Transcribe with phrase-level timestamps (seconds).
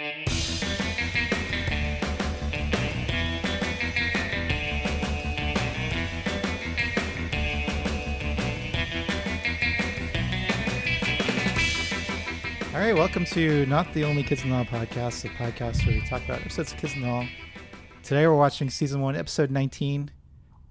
[0.00, 0.06] All
[12.72, 16.06] right, welcome to Not the Only Kids in the Hall podcast, the podcast where we
[16.06, 17.26] talk about episodes of Kids in the Hall.
[18.02, 20.10] Today we're watching season one, episode 19.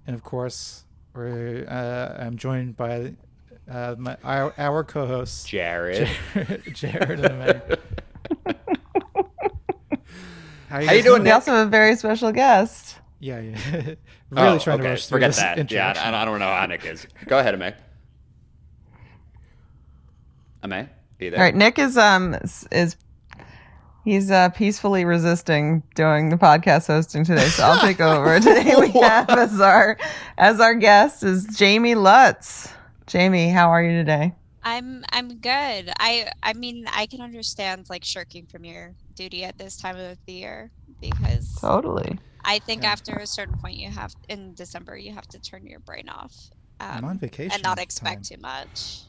[0.08, 3.14] And of course, we're, uh, I'm joined by
[3.70, 6.08] uh, my, our, our co host, Jared.
[6.34, 7.78] Jared, Jared and.
[10.70, 12.96] How you guys doing, We also have a very special guest.
[13.18, 13.56] Yeah, yeah.
[13.72, 13.96] really
[14.36, 15.56] oh, trying to rush through Forget this that.
[15.56, 16.14] Yeah, introduction.
[16.14, 17.06] I, I don't know how Nick is.
[17.26, 17.74] Go ahead, Ame.
[20.62, 20.88] Ame, are
[21.18, 21.38] you there?
[21.40, 22.96] All right, Nick is um s- is
[24.04, 28.38] he's uh peacefully resisting doing the podcast hosting today, so I'll take over.
[28.40, 29.98] Today we have as our
[30.38, 32.72] as our guest is Jamie Lutz.
[33.06, 34.34] Jamie, how are you today?
[34.62, 35.90] I'm I'm good.
[35.98, 40.18] I I mean I can understand like shirking from your duty at this time of
[40.26, 42.18] the year because Totally.
[42.44, 42.92] I think Yeah.
[42.92, 46.50] after a certain point you have in December you have to turn your brain off
[46.92, 47.52] I'm um, on vacation.
[47.52, 48.26] and not expect time.
[48.26, 49.06] too much.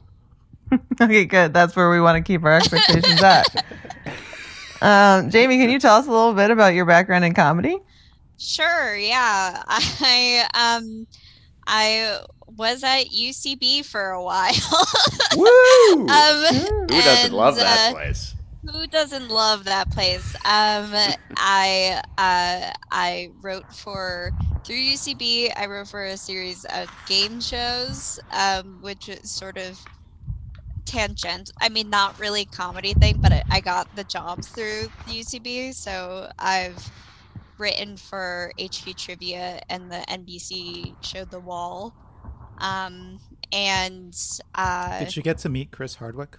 [1.02, 1.54] Okay, good.
[1.54, 3.48] That's where we want to keep our expectations at.
[4.82, 7.78] Um, Jamie, can you tell us a little bit about your background in comedy?
[8.38, 9.64] Sure, yeah.
[9.68, 11.08] I um
[11.68, 12.20] I
[12.58, 14.52] was at UCB for a while.
[15.36, 16.08] Woo!
[16.08, 18.36] um, Who doesn't and, love that uh, place?
[18.72, 20.36] Who doesn't love that place?
[20.36, 20.94] Um,
[21.36, 24.32] I uh, I wrote for
[24.64, 25.52] through UCB.
[25.58, 29.80] I wrote for a series of game shows, um, which is sort of
[30.86, 31.52] tangent.
[31.60, 35.74] I mean, not really comedy thing, but I, I got the jobs through UCB.
[35.74, 36.92] So I've
[37.58, 41.94] written for HQ Trivia and the NBC show The Wall.
[42.62, 43.20] Um,
[43.52, 44.16] and
[44.56, 46.38] uh, Did you get to meet Chris Hardwick?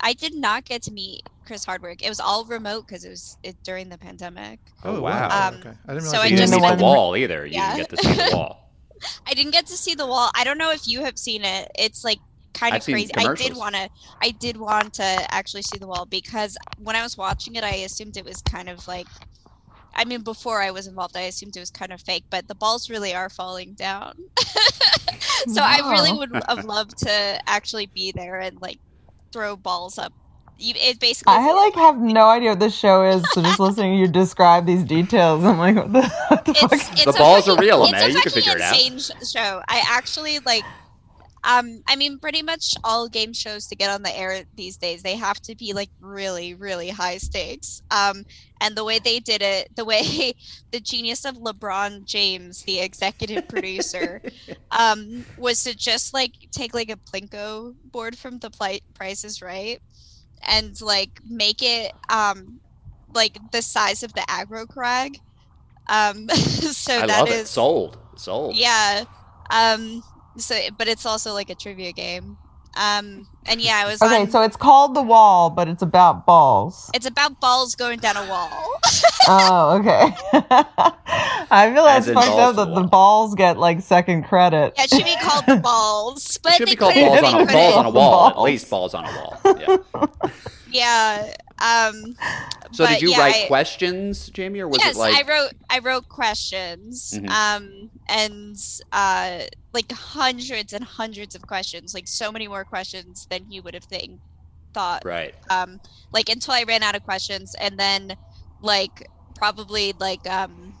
[0.00, 2.04] I did not get to meet Chris Hardwick.
[2.04, 4.58] It was all remote because it was it, during the pandemic.
[4.84, 5.48] Oh, wow.
[5.48, 5.72] Um, okay.
[5.86, 7.46] I didn't so I you you didn't just see the wall either.
[7.46, 7.76] You Yeah.
[7.76, 8.70] didn't get to see the wall.
[9.26, 10.30] I didn't get to see the wall.
[10.34, 11.70] I don't know if you have seen it.
[11.76, 12.18] It's like
[12.54, 13.12] kind I've of crazy.
[13.16, 13.88] I did want to.
[14.20, 17.74] I did want to actually see the wall because when I was watching it, I
[17.76, 19.06] assumed it was kind of like.
[19.94, 22.54] I mean, before I was involved, I assumed it was kind of fake, but the
[22.54, 24.14] balls really are falling down.
[25.48, 28.78] so I really would have loved to actually be there and like
[29.32, 30.12] throw balls up.
[30.58, 31.34] You- It basically.
[31.34, 34.64] I like have no idea what this show is, so just listening to you describe
[34.66, 37.58] these details, I'm like, what the, what the it's, is- it's The a balls are
[37.58, 38.10] real, it's man.
[38.10, 38.74] a You can figure it out.
[38.78, 39.62] insane sh- show.
[39.68, 40.64] I actually like.
[41.44, 45.02] Um, I mean, pretty much all game shows to get on the air these days,
[45.02, 47.82] they have to be like really, really high stakes.
[47.90, 48.24] Um,
[48.60, 50.34] and the way they did it, the way
[50.70, 54.22] the genius of LeBron James, the executive producer,
[54.70, 59.80] um, was to just like take like a plinko board from the pli- Prices Right,
[60.42, 62.60] and like make it um,
[63.14, 65.18] like the size of the aggro crag.
[65.88, 67.46] Um, so I that love is it.
[67.48, 67.98] Sold.
[68.16, 68.54] Sold.
[68.54, 69.04] yeah.
[69.50, 70.04] Um
[70.36, 72.36] so but it's also like a trivia game.
[72.74, 76.24] Um and yeah, I was Okay, on so it's called The Wall, but it's about
[76.24, 76.90] balls.
[76.94, 78.48] it's about balls going down a wall.
[79.28, 80.14] oh, okay.
[81.50, 84.72] I feel that's fucked up that the balls get like second credit.
[84.76, 86.38] yeah, it should be called the balls.
[86.42, 88.28] But It should they be called balls on a balls on a wall.
[88.28, 89.38] At least balls on a wall.
[89.58, 90.06] Yeah.
[90.72, 91.32] Yeah.
[91.62, 92.16] Um
[92.72, 95.52] So did you yeah, write I- questions, Jamie, or was yes, it like I wrote
[95.70, 97.12] I wrote questions.
[97.14, 97.28] Mhm.
[97.30, 98.56] Um and
[98.92, 99.40] uh
[99.72, 103.84] like hundreds and hundreds of questions, like so many more questions than you would have
[103.84, 104.20] think
[104.74, 105.34] thought right?
[105.50, 105.78] um
[106.14, 108.16] like until i ran out of questions and then
[108.62, 110.72] like probably like um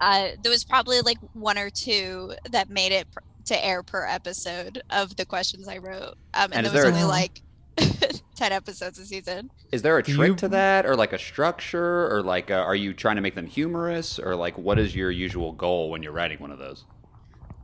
[0.00, 4.06] uh there was probably like one or two that made it pr- to air per
[4.06, 7.42] episode of the questions i wrote um and, And there was there- only like
[8.36, 11.18] 10 episodes a season Is there a Do trick you- to that, or like a
[11.18, 14.94] structure, or like uh, are you trying to make them humorous, or like what is
[14.94, 16.84] your usual goal when you're writing one of those?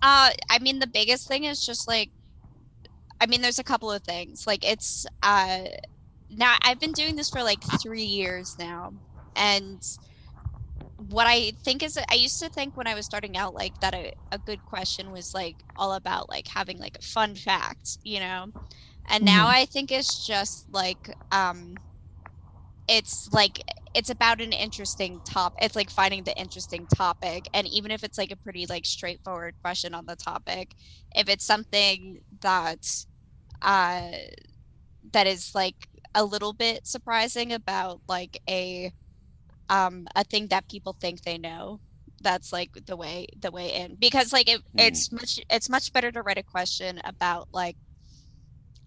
[0.02, 2.10] Uh, I mean, the biggest thing is just like,
[3.20, 4.46] I mean, there's a couple of things.
[4.48, 5.60] Like, it's uh,
[6.28, 8.94] now I've been doing this for like three years now,
[9.36, 9.80] and
[10.96, 13.94] what I think is, I used to think when I was starting out, like that
[13.94, 18.20] a, a good question was like all about like having like a fun fact, you
[18.20, 18.46] know,
[19.08, 21.74] and now I think it's just like um,
[22.88, 23.60] it's like
[23.94, 27.48] it's about an interesting top it's like finding the interesting topic.
[27.54, 30.74] And even if it's like a pretty like straightforward question on the topic
[31.14, 32.86] if it's something that
[33.62, 34.10] uh
[35.12, 38.92] that is like a little bit surprising about like a
[39.70, 41.80] um a thing that people think they know
[42.22, 43.96] that's like the way the way in.
[44.00, 47.76] Because like it, it's much it's much better to write a question about like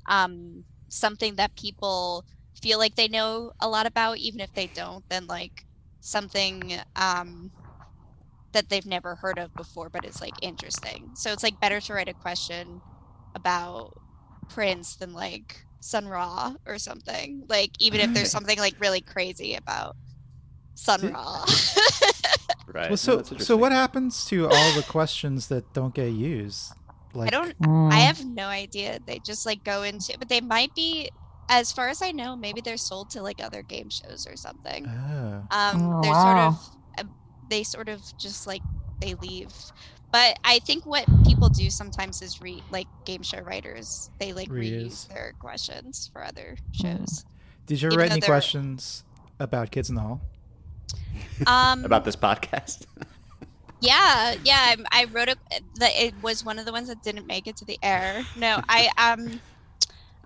[0.07, 2.25] um something that people
[2.61, 5.65] feel like they know a lot about, even if they don't, than like
[5.99, 7.51] something um,
[8.53, 11.09] that they've never heard of before, but it's like interesting.
[11.13, 12.81] So it's like better to write a question
[13.35, 13.93] about
[14.47, 17.43] Prince than like Sun Ra or something.
[17.49, 19.95] Like even if there's something like really crazy about
[20.75, 21.45] Sun Ra.
[22.73, 22.89] Right.
[22.89, 26.73] Well, so that's so what happens to all the questions that don't get used?
[27.15, 27.91] Like, I don't Mm.
[27.91, 28.99] I have no idea.
[29.05, 31.09] They just like go into but they might be
[31.49, 34.87] as far as I know, maybe they're sold to like other game shows or something.
[34.87, 35.43] Oh.
[35.51, 36.23] Um Oh, they're wow.
[36.23, 37.09] sort of uh,
[37.49, 38.61] they sort of just like
[38.99, 39.53] they leave.
[40.11, 44.09] But I think what people do sometimes is read like game show writers.
[44.19, 44.85] They like Reuse.
[44.85, 46.99] reuse their questions for other Mm.
[46.99, 47.25] shows.
[47.67, 49.03] Did you ever write any questions
[49.39, 50.21] about Kids in the Hall?
[51.47, 52.85] Um about this podcast?
[53.85, 54.75] Yeah, yeah.
[54.91, 55.37] I, I wrote it.
[55.75, 58.23] That it was one of the ones that didn't make it to the air.
[58.37, 59.39] No, I um,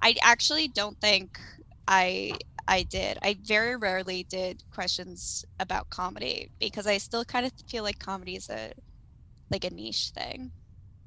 [0.01, 1.39] I actually don't think
[1.87, 2.33] I
[2.67, 3.17] I did.
[3.21, 8.35] I very rarely did questions about comedy because I still kind of feel like comedy
[8.35, 8.71] is a
[9.49, 10.51] like a niche thing.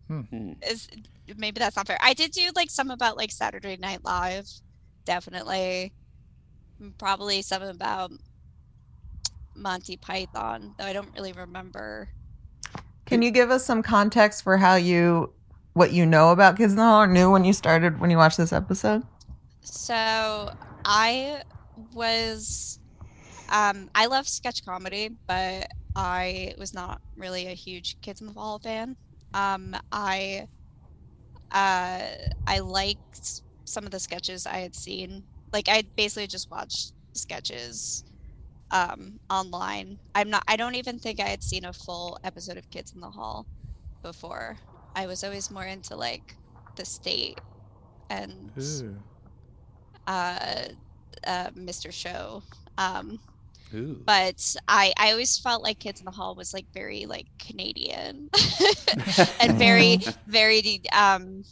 [0.09, 0.53] Hmm.
[0.69, 0.89] Is
[1.37, 1.99] maybe that's not fair.
[2.01, 4.49] I did do like some about like Saturday Night Live,
[5.05, 5.93] definitely.
[6.99, 8.11] Probably some about
[9.55, 12.09] Monty Python, though I don't really remember.
[13.13, 15.35] Can you give us some context for how you,
[15.75, 18.17] what you know about Kids in the Hall or knew when you started, when you
[18.17, 19.03] watched this episode?
[19.61, 20.51] So
[20.87, 21.43] I
[21.93, 22.81] was
[23.51, 28.33] um I love sketch comedy, but I was not really a huge Kids in the
[28.33, 28.97] Hall fan.
[29.35, 30.49] Um I
[31.51, 32.01] uh
[32.47, 35.23] I liked some of the sketches I had seen.
[35.53, 38.05] Like I basically just watched sketches
[38.73, 39.99] um online.
[40.15, 43.01] I'm not I don't even think I had seen a full episode of Kids in
[43.01, 43.47] the Hall
[44.03, 44.57] before.
[44.97, 46.35] I was always more into like
[46.77, 47.41] the state
[48.11, 48.97] and Ooh.
[50.07, 50.65] uh,
[51.27, 51.93] uh, Mr.
[51.93, 52.43] Show.
[52.79, 53.19] Um,
[53.75, 54.03] Ooh.
[54.05, 58.29] but I, I always felt like Kids in the Hall was like very like Canadian
[59.41, 61.45] and very, very, um,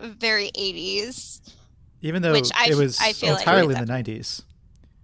[0.00, 1.40] very 80s.
[2.02, 4.42] Even though Which I- it was I feel entirely it's in the 90s.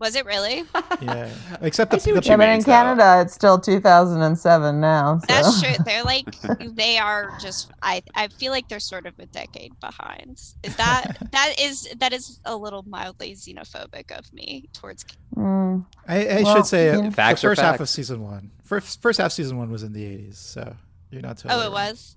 [0.03, 0.65] Was it really?
[1.01, 1.31] Yeah.
[1.63, 5.19] Except I the, see the Yeah, but mean, in so- Canada, it's still 2007 now.
[5.19, 5.25] So.
[5.29, 5.75] That's true.
[5.85, 6.27] They're like,
[6.61, 10.41] they are just, I, I feel like they're sort of a decade behind.
[10.63, 15.05] Is that, that is, that is a little mildly xenophobic of me towards,
[15.37, 15.87] Mm.
[16.07, 17.11] I, I Well, should say uh, yeah.
[17.11, 18.51] Facts the are first half of season one.
[18.65, 20.77] First, first half season one was in the 80s, so
[21.11, 21.73] you're not totally oh, it wrong.
[21.91, 22.17] was?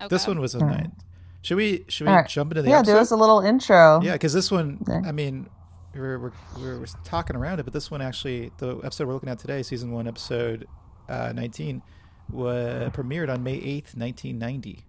[0.00, 0.08] Okay.
[0.08, 0.84] This one was in the Alright.
[0.86, 1.02] 90s.
[1.42, 2.28] Should we should we Alright.
[2.28, 2.92] jump into the Yeah, episode?
[2.94, 4.00] do us a little intro.
[4.02, 5.08] Yeah, because this one, Okay.
[5.08, 5.48] I mean,
[5.94, 9.28] we're, we're, we're, we're talking around it, but this one actually, the episode we're looking
[9.28, 10.66] at today, season one, episode
[11.08, 11.82] uh, 19,
[12.30, 14.84] was premiered on May 8th, 1990.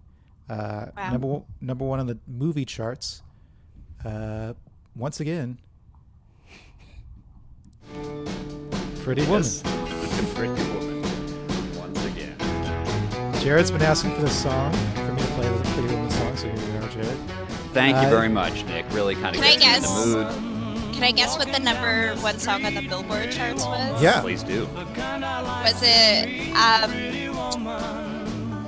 [0.48, 1.10] Uh, Wow.
[1.12, 3.22] Number one, number one on the movie charts.
[4.04, 4.54] Uh,
[4.96, 5.58] once again,
[9.02, 9.42] Pretty Woman.
[9.42, 9.62] Yes.
[10.34, 11.02] Pretty woman.
[11.78, 12.36] Once again.
[13.40, 16.48] Jared's been asking for this song, for me to play the Pretty Woman song, so
[16.48, 17.18] here we are, Jared.
[17.72, 18.84] Thank you very much, Nick.
[18.92, 20.49] Really kind of Can gets me in the mood.
[21.00, 24.02] Can I guess what the number one song on the Billboard charts was?
[24.02, 24.20] Yeah.
[24.20, 24.66] Please do.
[24.66, 27.66] Was it um,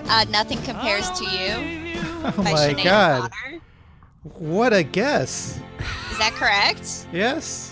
[0.08, 3.24] uh, Nothing Compares to You Oh my Sinead god.
[3.26, 3.60] O'Connor?
[4.38, 5.60] What a guess.
[6.10, 7.06] Is that correct?
[7.12, 7.71] Yes.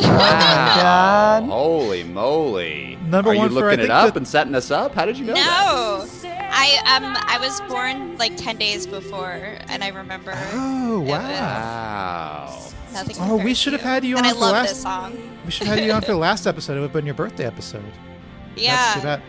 [0.00, 1.42] God.
[1.48, 2.96] Holy moly.
[3.06, 4.94] Number Are one you for, I looking it up the- and setting us up?
[4.94, 6.00] How did you know that?
[6.24, 6.30] No.
[6.50, 11.18] I um I was born like ten days before, and I remember Oh, wow.
[11.18, 12.58] Wow.
[12.92, 13.16] nothing.
[13.20, 15.16] Oh, we should have had you and on I for love last- this song.
[15.44, 16.72] We should have had you on for the last episode.
[16.76, 17.84] It would have been your birthday episode.
[17.84, 19.00] That's too Yeah.
[19.02, 19.22] bad.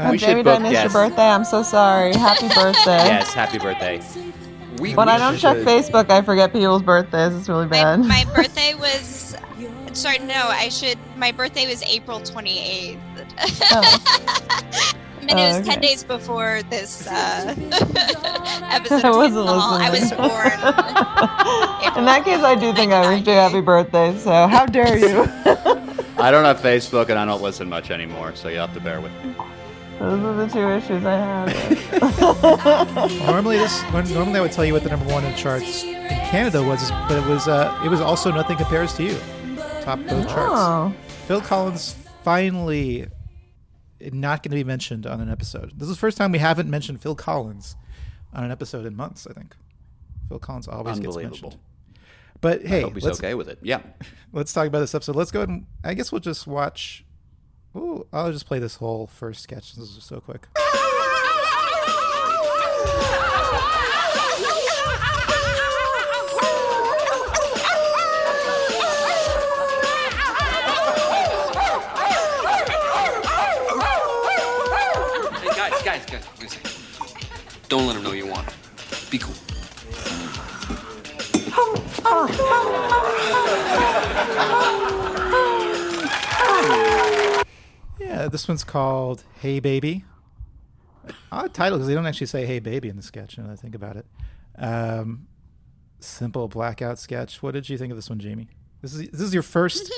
[0.00, 0.94] Oh, We should Jamie, I book miss guests.
[0.94, 1.26] your birthday?
[1.28, 2.14] I'm so sorry.
[2.14, 3.04] Happy birthday.
[3.04, 4.00] Yes, happy birthday.
[4.80, 7.34] We, When we I don't check should- Facebook, I forget people's birthdays.
[7.34, 8.00] It's really bad.
[8.00, 9.34] my birthday was.
[9.92, 10.34] Sorry, no.
[10.48, 10.98] I should.
[11.16, 12.98] My birthday was April twenty eighth.
[13.72, 13.82] Oh.
[15.20, 15.86] I mean, it was Oh, ten okay.
[15.88, 17.54] days before this uh,
[18.70, 19.04] episode.
[19.04, 19.74] I wasn't Kids in the Hall.
[19.74, 21.98] I was born.
[21.98, 24.16] In that case, I do think I wished you happy birthday.
[24.18, 25.22] So how dare you?
[26.18, 29.00] I don't have Facebook and I don't listen much anymore, so you have to bear
[29.00, 29.34] with me.
[29.98, 31.48] Those are the two issues I have.
[33.26, 35.82] Normally, this when, normally I would tell you what the number one in the charts
[35.82, 35.94] in
[36.30, 39.16] Canada was, but it was uh, it was also nothing compares to you.
[39.82, 40.52] Top both charts.
[40.54, 40.94] oh,
[41.26, 43.08] Phil Collins finally
[44.00, 45.72] not going to be mentioned on an episode.
[45.76, 47.76] This is the first time we haven't mentioned Phil Collins
[48.32, 49.26] on an episode in months.
[49.28, 49.56] I think
[50.28, 51.50] Phil Collins always gets Unbelievable.
[51.50, 51.62] mentioned.
[52.40, 53.58] But hey, I hope he's let's, okay with it.
[53.62, 53.80] Yeah.
[54.32, 55.16] let's talk about this episode.
[55.16, 57.04] Let's go ahead and I guess we'll just watch.
[57.76, 59.74] Ooh, I'll just play this whole first sketch.
[59.74, 60.46] This is so quick.
[75.40, 76.72] Hey guys, guys, wait a second.
[77.68, 78.58] Don't let him know you want him.
[79.10, 79.34] Be cool.
[88.08, 90.04] Yeah, this one's called "Hey Baby."
[91.30, 93.36] Odd title because they don't actually say "Hey Baby" in the sketch.
[93.36, 94.06] Now that I think about it,
[94.56, 95.26] um,
[96.00, 97.42] simple blackout sketch.
[97.42, 98.48] What did you think of this one, Jamie?
[98.80, 99.92] This is this is your first,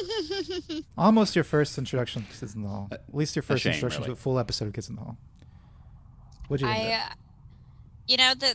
[0.99, 2.89] almost your first introduction to Kids in the Hall.
[2.91, 4.15] At least your first shame, introduction really.
[4.15, 5.17] to a full episode of Kids in the Hall.
[6.49, 6.85] What did you think?
[6.85, 7.11] of I, that?
[7.13, 7.15] uh,
[8.09, 8.55] you know that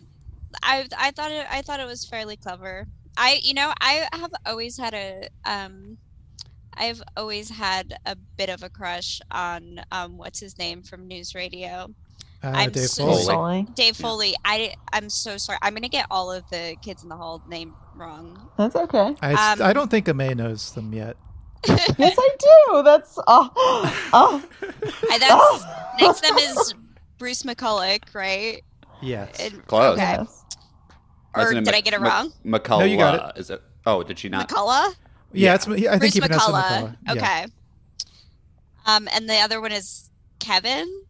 [0.64, 2.88] I I thought it I thought it was fairly clever.
[3.16, 5.98] I you know I have always had a um
[6.78, 11.36] I've always had a bit of a crush on um what's his name from News
[11.36, 11.94] Radio.
[12.44, 13.24] Uh, I'm Dave so Foley.
[13.24, 13.62] sorry.
[13.76, 14.36] Dave Foley.
[14.46, 15.58] I I'm so sorry.
[15.62, 18.50] I'm gonna get all of the kids in the hall name wrong.
[18.58, 19.16] That's okay.
[19.22, 21.18] I, s- Um, I don't think Amay knows them yet.
[21.68, 22.84] yes, I do.
[22.84, 23.50] That's oh,
[24.14, 24.44] oh.
[25.10, 26.74] I, that's next them is
[27.18, 28.62] Bruce McCulloch, right?
[29.02, 29.40] Yes.
[29.40, 29.98] And- Close.
[29.98, 30.18] Okay.
[30.20, 30.46] Yes.
[31.36, 32.32] Or Or did Mc- I get it Mc- wrong?
[32.46, 32.80] McCullough.
[32.80, 33.40] No, you got it.
[33.40, 33.62] Is it?
[33.88, 34.48] Oh, did she not?
[34.50, 34.94] McCullough.
[35.36, 35.56] Yeah, yeah.
[35.56, 35.68] it's.
[35.68, 36.82] I think Bruce he pronounced it McCullough.
[36.82, 36.96] McCullough.
[37.06, 37.12] Yeah.
[37.14, 37.46] Okay.
[38.86, 41.02] Um, and the other one is Kevin.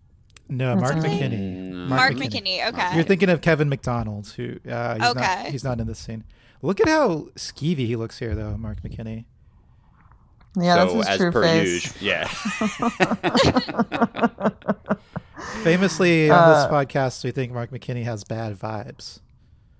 [0.48, 1.05] No, That's Mark.
[1.05, 1.72] McKinney.
[1.74, 2.60] Mark Mark McKinney.
[2.60, 2.67] McKinney.
[2.70, 2.96] Okay.
[2.96, 5.17] You're thinking of Kevin McDonald, who uh, he's not.
[5.17, 5.48] Okay.
[5.51, 6.24] He's not in this scene.
[6.62, 9.25] Look at how skeevy he looks here, though, Mark McKinney.
[10.58, 12.01] Yeah, so that's his as true per face.
[12.01, 12.27] usual, yeah.
[15.63, 19.20] Famously on this Uh, podcast, we think Mark McKinney has bad vibes.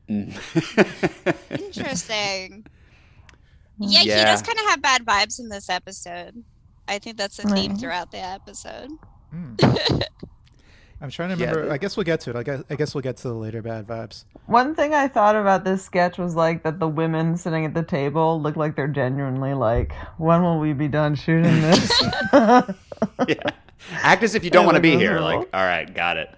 [0.10, 0.36] Mm.
[1.52, 2.66] Interesting.
[3.80, 6.44] Yeah, he does kind of have bad vibes in this episode.
[6.88, 7.80] I think that's a theme Right.
[7.80, 8.90] throughout the episode.
[9.32, 9.56] Hmm.
[11.02, 11.66] I'm trying to remember.
[11.66, 12.36] the- I guess we'll get to it.
[12.38, 14.24] I guess, I guess we'll get to the later bad vibes.
[14.46, 17.84] One thing I thought about this sketch was like that the women sitting at the
[17.84, 22.02] table look like they're genuinely like, when will we be done shooting this?
[22.34, 23.36] yeah.
[23.92, 25.20] Act as if you don't want to be here.
[25.20, 26.30] little- Like, all right, got it.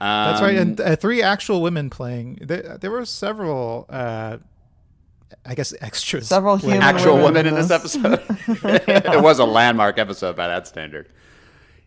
[0.00, 0.56] That's right.
[0.56, 2.38] Um, And uh, three actual women playing.
[2.42, 3.86] There, there were several.
[3.90, 4.38] Uh,
[5.46, 6.28] I guess extras.
[6.28, 7.96] Several playing- human actual women women in in this this.
[7.96, 8.84] episode.
[8.88, 11.08] it was a landmark episode by that standard.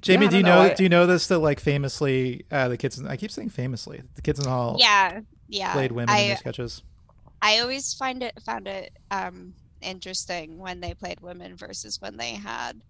[0.01, 0.55] Jamie, Yeah, do you know?
[0.55, 1.27] know, I- Do you know this?
[1.27, 2.97] That like famously, uh, the kids.
[2.99, 4.01] In, I keep saying famously.
[4.15, 5.71] The kids in the hall Yeah, yeah.
[5.73, 6.81] played women in I their sketches.
[7.41, 12.31] I always find it found it um interesting when they played women versus when they
[12.31, 12.81] had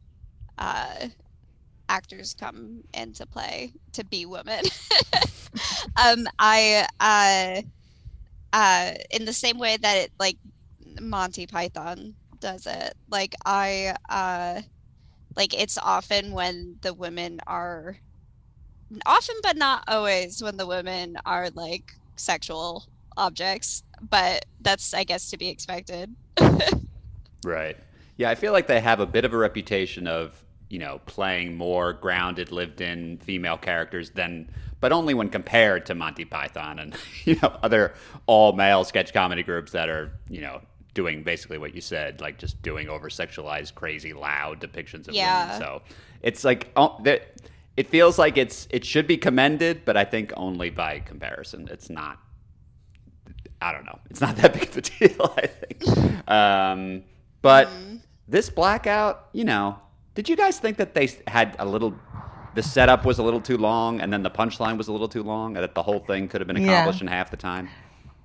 [0.58, 1.08] uh
[1.90, 4.64] actors come into play to be women.
[6.04, 7.62] um I uh
[8.54, 10.38] uh in the same way that it like
[11.02, 12.94] Monty Python does it.
[13.10, 14.62] Like I uh
[15.36, 17.98] like it's often when the women are
[19.06, 22.86] often but not always when the women are like sexual
[23.18, 26.12] objects but that's i guess to be expected
[27.44, 27.78] Right.
[28.18, 31.58] Yeah, I feel like they have a bit of a reputation of, you know, playing
[31.58, 36.96] more grounded, lived in female characters than but only when compared to Monty Python and,
[37.26, 37.94] you know, other
[38.26, 40.62] all male sketch comedy groups that are, you know,
[40.94, 45.46] doing basically what you said, like just doing over sexualized, crazy, loud depictions of Yeah.
[45.46, 45.60] women.
[45.62, 45.82] So
[46.22, 47.42] it's like oh, that
[47.78, 51.68] it feels like it's it should be commended, but I think only by comparison.
[51.72, 52.20] It's not
[53.62, 53.98] I don't know.
[54.10, 56.30] It's not that big of a deal, I think.
[56.30, 57.04] Um,
[57.42, 57.70] but
[58.28, 59.78] this blackout, you know,
[60.16, 61.94] did you guys think that they had a little,
[62.56, 65.24] the setup was a little too long and then the punchline was a little too
[65.24, 66.72] long and that the whole thing could have been Yeah.
[66.74, 67.70] accomplished in half the time?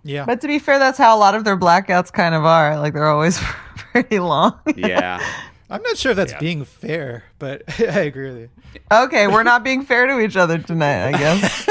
[0.08, 0.24] Yeah.
[0.24, 2.78] But to be fair, that's how a lot of their blackouts kind of are.
[2.78, 3.38] Like they're always
[3.92, 4.58] pretty long.
[4.74, 5.20] Yeah.
[5.70, 6.38] I'm not sure if that's Yeah.
[6.38, 8.48] being fair, but I agree with you.
[8.90, 11.66] okay, we're not being fair to each other tonight, I guess.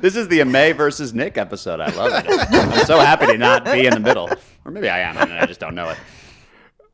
[0.00, 1.78] this is the May versus Nick episode.
[1.78, 2.26] I love it.
[2.50, 4.28] I'm so happy to not be in the middle.
[4.64, 5.98] Or maybe I am and I just don't know it.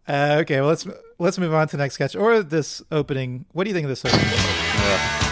[0.07, 0.87] Uh, okay, well let's
[1.19, 3.47] let's move on to the next sketch or this opening.
[3.53, 5.26] What do you think of this opening?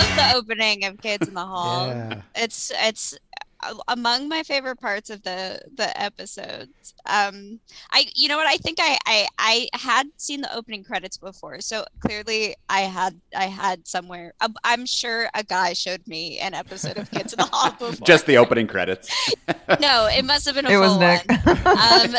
[0.00, 2.20] Love the opening of kids in the hall Yeah.
[2.34, 3.18] it's it's
[3.60, 7.58] uh, among my favorite parts of the the episodes um
[7.90, 11.60] i you know what i think i i i had seen the opening credits before
[11.60, 16.54] so clearly i had i had somewhere I'm- i'm sure a guy showed me an
[16.54, 19.10] episode of kids in the hall before Just the opening credits.
[19.80, 21.28] no it must have been a it was full Nick.
[21.28, 22.14] one um,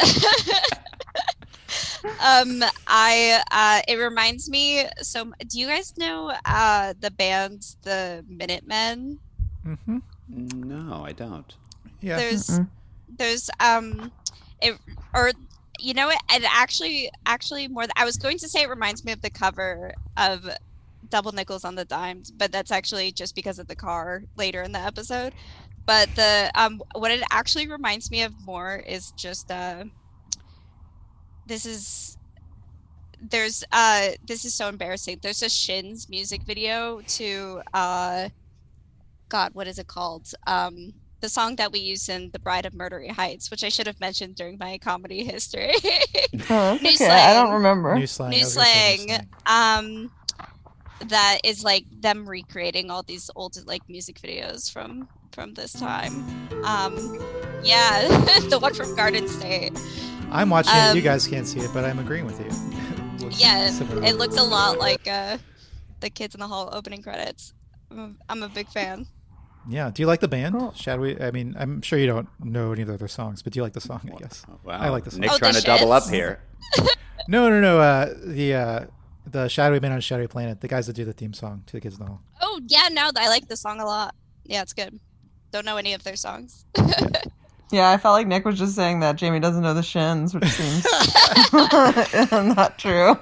[2.24, 8.24] um i uh it reminds me so do you guys know uh the band the
[8.28, 9.20] minutemen
[9.66, 9.98] Mm-hmm.
[10.30, 11.54] No, I don't.
[12.02, 12.18] Yeah.
[12.18, 12.68] there's Mm-mm.
[13.18, 14.12] there's um
[14.62, 14.78] it
[15.14, 15.32] or
[15.80, 19.04] you know what it actually actually more th- i was going to say it reminds
[19.04, 20.50] me of the cover of
[21.10, 24.72] double nickels on the dimes but that's actually just because of the car later in
[24.72, 25.34] the episode
[25.86, 29.84] but the um what it actually reminds me of more is just uh
[31.50, 32.18] this is
[33.22, 35.20] there's uh this is so embarrassing.
[35.22, 38.30] There's a Shins music video to uh
[39.28, 40.32] God, what is it called?
[40.48, 43.88] Um the song that we use in The Bride of Murdery Heights, which I should
[43.88, 45.74] have mentioned during my comedy history.
[46.50, 47.10] Oh, that's New okay.
[47.10, 47.96] I don't remember.
[47.96, 48.30] New slang.
[48.30, 49.28] New was new slang.
[49.46, 50.12] Um
[51.08, 56.14] that is like them recreating all these old like music videos from from this time.
[56.64, 56.96] Um
[57.64, 58.08] yeah,
[58.50, 59.78] the one from Garden State.
[60.32, 60.96] I'm watching it.
[60.96, 62.50] You Um, guys can't see it, but I'm agreeing with you.
[63.20, 64.04] It looks Yeah, similar.
[64.06, 65.38] it looks a lot like uh,
[66.00, 67.54] the Kids in the Hall opening credits.
[67.92, 69.08] I'm a, I'm a big fan.
[69.68, 69.92] Yeah.
[69.94, 70.56] Do you like the band?
[70.58, 70.74] Cool.
[70.74, 71.22] Shadowy.
[71.22, 73.74] I mean, I'm sure you don't know any of their songs, but do you like
[73.74, 74.10] the song?
[74.16, 74.46] I guess.
[74.64, 74.78] Wow.
[74.80, 75.20] I like the song.
[75.20, 76.42] Nick Oh, trying the to double up here.
[77.28, 77.80] No, no, no.
[77.80, 78.86] Uh, the uh,
[79.28, 80.62] the Shadowy Men on Shadowy Planet.
[80.62, 82.22] The guys that do the theme song to the Kids in the Hall.
[82.42, 84.16] Oh yeah, no, I like the song a lot.
[84.46, 84.98] Yeah, it's good.
[85.52, 86.66] Don't know any of their songs.
[86.76, 87.10] Yeah,
[87.74, 90.86] I felt like Nick was just saying that Jamie doesn't know the shins, which seems
[92.32, 93.16] not true.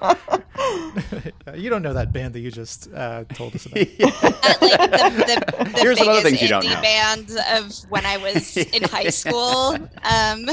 [1.56, 3.80] you don't know that band that you just uh, told us about.
[4.00, 6.82] At, like the, the, the Here's some other things you don't indie know.
[6.82, 9.76] band of when I was in high school.
[10.04, 10.46] Um,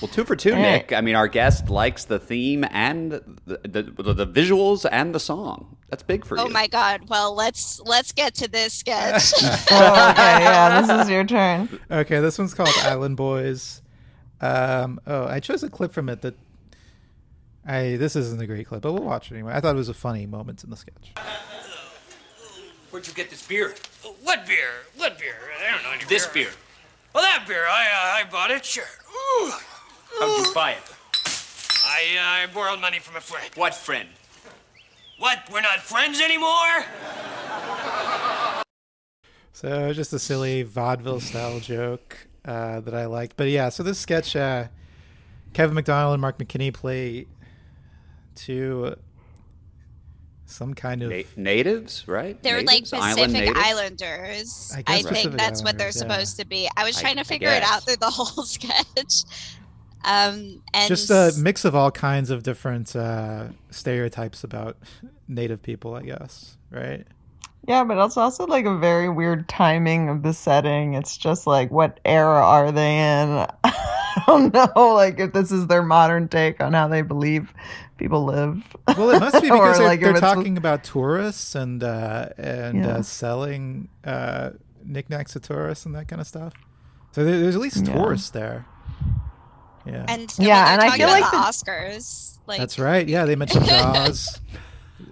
[0.00, 0.72] Well, two for two, All right.
[0.72, 0.92] Nick.
[0.92, 5.18] I mean, our guest likes the theme and the, the, the, the visuals and the
[5.20, 5.76] song.
[5.88, 6.48] That's big for oh you.
[6.48, 7.08] Oh my god!
[7.08, 9.32] Well, let's let's get to this sketch.
[9.42, 11.80] oh, okay, yeah, this is your turn.
[11.90, 13.82] Okay, this one's called Island Boys.
[14.40, 16.34] Um, oh, I chose a clip from it that
[17.66, 19.54] I this isn't a great clip, but we'll watch it anyway.
[19.54, 21.12] I thought it was a funny moment in the sketch.
[22.90, 23.74] Where'd you get this beer?
[24.22, 24.70] What beer?
[24.96, 25.34] What beer?
[25.58, 26.50] I don't know any This beer.
[27.14, 27.64] Well, that beer.
[27.68, 28.64] I uh, I bought it.
[28.64, 28.84] Sure.
[29.42, 29.52] Ooh.
[30.18, 30.78] How'd you buy it?
[31.84, 33.50] I uh, I borrowed money from a friend.
[33.54, 34.08] What friend?
[35.18, 35.38] What?
[35.52, 36.84] We're not friends anymore?
[39.52, 43.36] So just a silly vaudeville style joke uh, that I liked.
[43.36, 44.68] But yeah, so this sketch, uh,
[45.52, 47.26] Kevin McDonald and Mark McKinney play
[48.36, 48.94] to
[50.46, 52.40] some kind of Na- natives, right?
[52.42, 52.92] They're Natives?
[52.92, 53.58] like Pacific natives?
[53.60, 54.72] Islanders.
[54.74, 55.92] I I, think Pacific that's what they're yeah.
[55.92, 56.68] supposed to be.
[56.76, 59.24] I was I- trying to figure it out through the whole sketch.
[60.04, 64.76] Um, and just a mix of all kinds of different uh, stereotypes about
[65.26, 66.56] native people, I guess.
[66.70, 67.06] Right?
[67.66, 70.94] Yeah, but it's also like a very weird timing of the setting.
[70.94, 73.46] It's just like, what era are they in?
[73.64, 77.52] I don't know, like if this is their modern take on how they believe
[77.98, 78.62] people live.
[78.96, 82.30] Well, it must be Or, because they're, like, they're it's- talking about tourists and uh,
[82.38, 82.88] and Yeah.
[82.96, 84.50] uh, selling uh,
[84.84, 86.54] knickknacks to tourists and that kind of stuff.
[87.12, 87.92] So there's at least Yeah.
[87.94, 88.64] tourists there.
[89.88, 92.38] Yeah, and Yeah, yeah, and I feel like the the- Oscars.
[92.46, 93.06] Like that's right.
[93.06, 94.40] Yeah, they mentioned Jaws.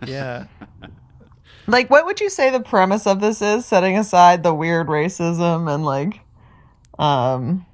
[0.06, 0.46] yeah,
[1.68, 5.72] Like, what would you say the premise of this is, setting aside the weird racism
[5.72, 6.20] and like,
[6.98, 7.66] um,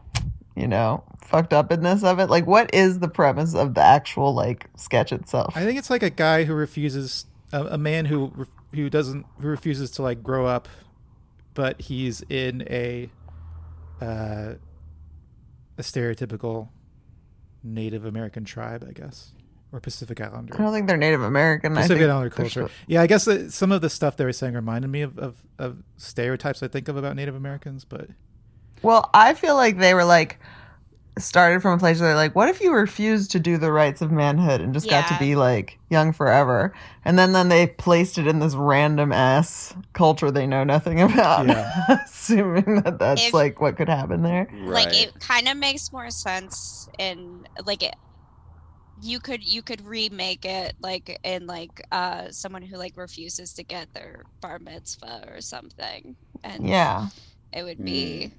[0.56, 2.30] you know, fucked upness of it?
[2.30, 5.52] Like, what is the premise of the actual like sketch itself?
[5.56, 9.48] I think it's like a guy who refuses a, a man who who doesn't who
[9.48, 10.68] refuses to like grow up,
[11.52, 13.10] but he's in a
[14.00, 14.54] uh,
[15.76, 16.68] a stereotypical
[17.62, 19.32] Native American tribe, I guess,
[19.72, 20.54] or Pacific Islander.
[20.54, 21.76] I don't think they're Native American.
[21.76, 22.68] I Pacific Islander culture.
[22.86, 25.82] Yeah, I guess some of the stuff they were saying reminded me of, of, of
[25.96, 28.08] stereotypes I think of about Native Americans, but
[28.82, 30.38] Well, I feel like they were like
[31.18, 34.00] started from a place where they're like, what if you refused to do the rights
[34.00, 35.18] of manhood and just got to Yeah.
[35.20, 36.72] be like young forever?
[37.04, 41.46] And then then they placed it in this random ass culture they know nothing about,
[41.46, 41.98] Yeah.
[42.06, 44.48] assuming that that's If- like what could happen there.
[44.64, 44.94] like Right.
[45.08, 47.94] it kind of makes more sense in like it
[49.00, 53.64] you could you could remake it like in like uh someone who like refuses to
[53.64, 57.08] get their bar mitzvah or something and Yeah,
[57.52, 57.84] it would Hmm.
[57.84, 58.32] be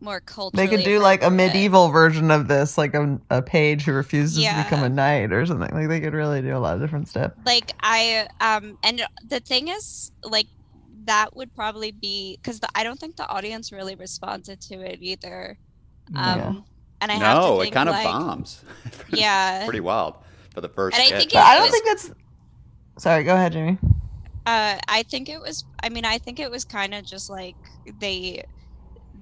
[0.00, 3.82] more culturally they could do like a medieval version of this, like a, a page
[3.84, 4.56] who refuses Yeah.
[4.62, 5.70] to become a knight or something.
[5.72, 7.32] Like they could really do a lot of different stuff.
[7.46, 10.46] like i um and the thing is like
[11.06, 15.56] that would probably be because i don't think the audience really responded to it either
[16.14, 16.52] um Yeah.
[17.00, 18.64] and i have to no, think, it kind of like, bombs.
[19.10, 19.64] Yeah.
[19.64, 20.14] pretty wild
[20.52, 20.98] for the first.
[20.98, 22.10] And I think But I don't was- think that's.
[22.98, 23.78] Sorry, go ahead, Jamie.
[24.46, 25.64] Uh, I think it was.
[25.82, 27.56] I mean, I think it was kind of just like
[28.00, 28.42] they,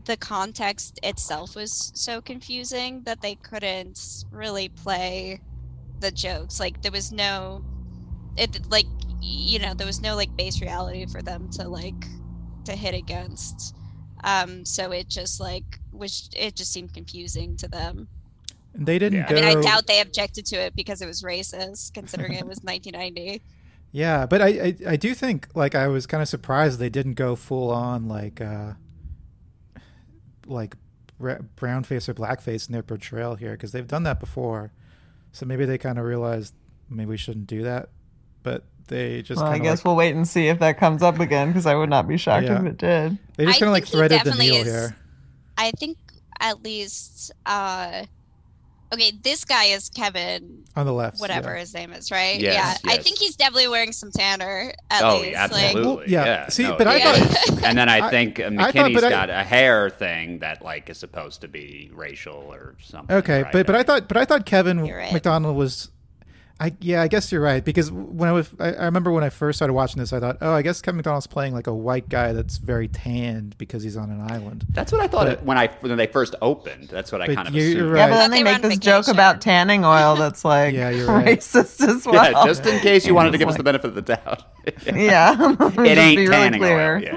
[0.04, 5.40] the context itself was so confusing that they couldn't really play
[6.00, 6.60] the jokes.
[6.60, 7.64] Like there was no,
[8.36, 8.86] it like
[9.22, 12.06] you know there was no like base reality for them to like
[12.64, 13.74] to hit against.
[14.22, 18.08] Um, so it just like was it just seemed confusing to them.
[18.74, 19.28] They didn't Yeah.
[19.30, 19.36] go.
[19.36, 22.58] I mean, I doubt they objected to it because it was racist, considering it was
[22.62, 23.40] 1990.
[23.92, 27.14] Yeah, but I, I I do think like I was kind of surprised they didn't
[27.14, 28.72] go full on like uh
[30.46, 30.76] like
[31.18, 34.72] bra- brown face or black face in their portrayal here because they've done that before.
[35.32, 36.54] So maybe they kind of realized
[36.88, 37.88] maybe we shouldn't do that,
[38.42, 41.18] but they just Well, I guess like, we'll wait and see if that comes up
[41.18, 42.60] again because I would not be shocked Yeah.
[42.60, 43.18] if it did.
[43.36, 44.96] they just kind of like threaded the needle is- here.
[45.56, 45.96] I think
[46.40, 48.04] at least uh
[48.94, 51.60] okay, this guy is Kevin On the left, whatever yeah.
[51.60, 52.40] his name is, right?
[52.40, 52.92] Yes, yeah.
[52.92, 55.30] I think he's definitely wearing some tanner at oh, least.
[55.32, 55.96] yeah, Like, absolutely.
[55.96, 56.24] Well, yeah.
[56.24, 56.48] yeah.
[56.48, 57.62] See, no, but I it thought- is.
[57.64, 60.62] and then I I- think uh, I McKinney's but I- got a hair thing that
[60.62, 63.14] like is supposed to be racial or something.
[63.16, 63.52] Okay, right?
[63.52, 65.12] but but I thought but I thought Kevin You're right.
[65.12, 65.90] McDonald was,
[66.64, 69.28] I yeah I guess you're right because when I was I, I remember when I
[69.28, 72.08] first started watching this I thought oh I guess Kevin McDonald's playing like a white
[72.08, 74.64] guy that's very tanned because he's on an island.
[74.70, 76.88] that's what I thought but- when I when they first opened.
[76.88, 77.90] That's what I kind of you're assumed.
[77.92, 77.98] right.
[77.98, 80.90] Yeah, but then they they make on this joke about tanning oil that's like Yeah,
[80.90, 81.38] you're right.
[81.38, 82.14] racist as well.
[82.14, 84.44] Yeah, just in case you wanted to give us the benefit of the doubt.
[84.94, 87.00] yeah, it ain't tanning oil.
[87.00, 87.16] Yeah,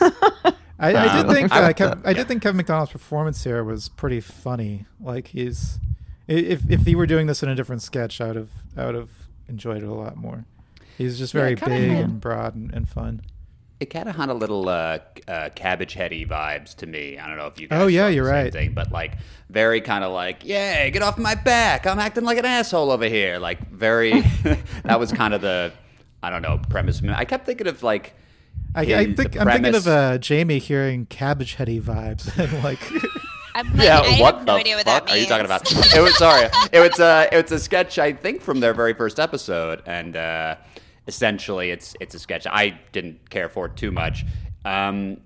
[0.00, 0.50] yeah.
[0.78, 3.62] I, I did think I uh, would- Kev, I did think Kevin McDonald's performance here
[3.62, 4.86] was pretty funny.
[5.00, 8.36] Like he's i- if if he were doing this in a different sketch, I would
[8.36, 9.10] have I would have
[9.48, 10.44] enjoyed it a lot more.
[10.98, 13.22] He's just very it kinda big had- and broad and, and fun.
[13.80, 17.18] It kind of had a little uh, uh, cabbage heady vibes to me.
[17.18, 18.52] I don't know if you guys Oh, yeah, you're same right.
[18.52, 19.14] thing, but like
[19.50, 21.84] very kind of like, yeah, get off my back.
[21.84, 23.38] I'm acting like an asshole over here.
[23.40, 24.20] Like very,
[24.84, 25.72] that was kind of the,
[26.22, 27.02] I don't know, premise.
[27.04, 28.14] I kept thinking of like,
[28.76, 32.78] I, I think I'm thinking of premise- uh, Jamie hearing cabbage heady vibes and like
[33.54, 35.44] I'm like, yeah, I what have the no idea what fuck that are you talking
[35.44, 35.70] about?
[35.94, 36.48] It was sorry.
[36.72, 40.16] It was uh, it was a sketch I think from their very first episode, and
[40.16, 40.56] uh,
[41.06, 44.24] essentially it's it's a sketch I didn't care for it too much.
[44.64, 45.18] Um,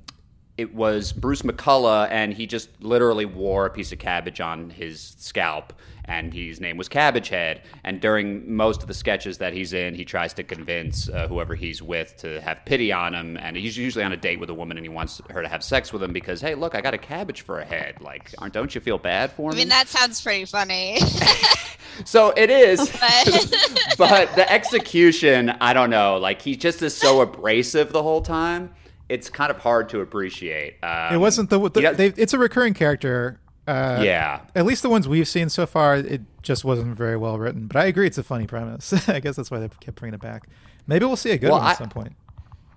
[0.57, 5.15] it was Bruce McCulloch, and he just literally wore a piece of cabbage on his
[5.19, 5.75] scalp,
[6.09, 7.63] and his name was Cabbage Head.
[7.85, 11.55] And during most of the sketches that he's in, he tries to convince uh, whoever
[11.55, 14.55] he's with to have pity on him, and he's usually on a date with a
[14.55, 16.95] woman, and he wants her to have sex with him because, hey, look, I got
[16.95, 18.01] a cabbage for a head.
[18.01, 19.57] Like, aren't don't you feel bad for me?
[19.57, 20.99] I mean, that sounds pretty funny.
[22.05, 26.19] So it is, But- but the execution, I don't know.
[26.19, 28.75] Like he just is so abrasive the whole time.
[29.09, 30.83] It's kind of hard to appreciate.
[30.83, 31.93] Um, it wasn't the, the yeah.
[31.93, 33.41] they, it's a recurring character.
[33.67, 37.39] Uh, yeah, At least the ones we've seen so far, it just wasn't very well
[37.39, 37.67] written.
[37.67, 38.93] But I agree, it's a funny premise.
[39.09, 40.49] I guess that's why they kept bringing it back.
[40.87, 42.13] Maybe we'll see a good Well, one at I- some point.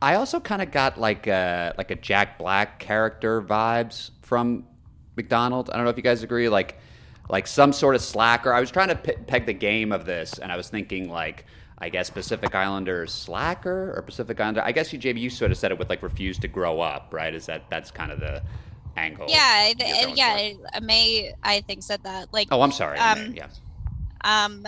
[0.02, 4.65] I also kind of got like a like a Jack Black character vibes from
[5.17, 5.69] McDonald.
[5.69, 6.47] I don't know if you guys agree.
[6.49, 6.80] Like
[7.30, 8.54] like some sort of slacker.
[8.54, 11.45] I was trying to pe- peg the game of this, and I was thinking like.
[11.82, 14.62] I guess Pacific Islanders slacker or Pacific Islander.
[14.62, 17.13] I guess you, JB, you sort of said it with like refuse to grow up,
[17.13, 17.34] right?
[17.34, 18.43] Is that that's kind of the
[18.95, 19.25] angle?
[19.30, 20.54] yeah, th- yeah.
[20.73, 20.82] for?
[20.82, 22.34] May I think said that.
[22.34, 22.97] Like, Oh, I'm sorry.
[22.99, 23.47] Um, yeah.
[24.23, 24.65] um,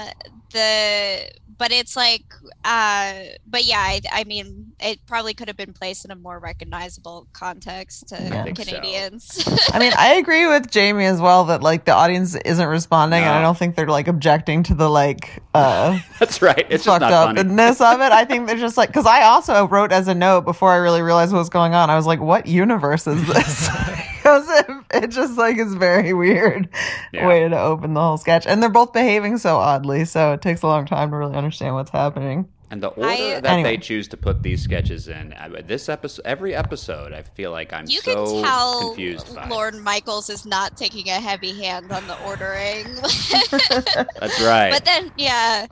[0.53, 2.23] the but it's like,
[2.65, 3.13] uh,
[3.45, 7.27] but yeah, I, I mean, it probably could have been placed in a more recognizable
[7.33, 8.63] context to I think so.
[8.63, 9.47] Canadians.
[9.71, 13.29] I mean, I agree with Jamie as well that like the audience isn't responding, and
[13.29, 16.65] I don't think they're like objecting to the like uh That's right.
[16.67, 17.41] It's just fucked not funny.
[17.41, 18.11] upness of it.
[18.11, 21.03] I think they're just like because I also wrote as a note before I really
[21.03, 21.91] realized what was going on.
[21.91, 23.69] I was like, "What universe is this?"
[24.21, 24.67] Because it,
[25.03, 26.69] it just like is very weird
[27.11, 27.27] Yeah.
[27.27, 30.61] way to open the whole sketch, and they're both behaving so oddly, so it takes
[30.61, 32.47] a long time to really understand what's happening.
[32.69, 33.71] And the order I- that Anyway.
[33.71, 37.85] they choose to put these sketches in, this episode, every episode, I feel like I'm
[37.87, 39.47] you so can tell confused by.
[39.49, 42.85] Lorne Michaels is not taking a heavy hand on the ordering.
[44.19, 44.71] That's right.
[44.71, 45.65] But then, yeah,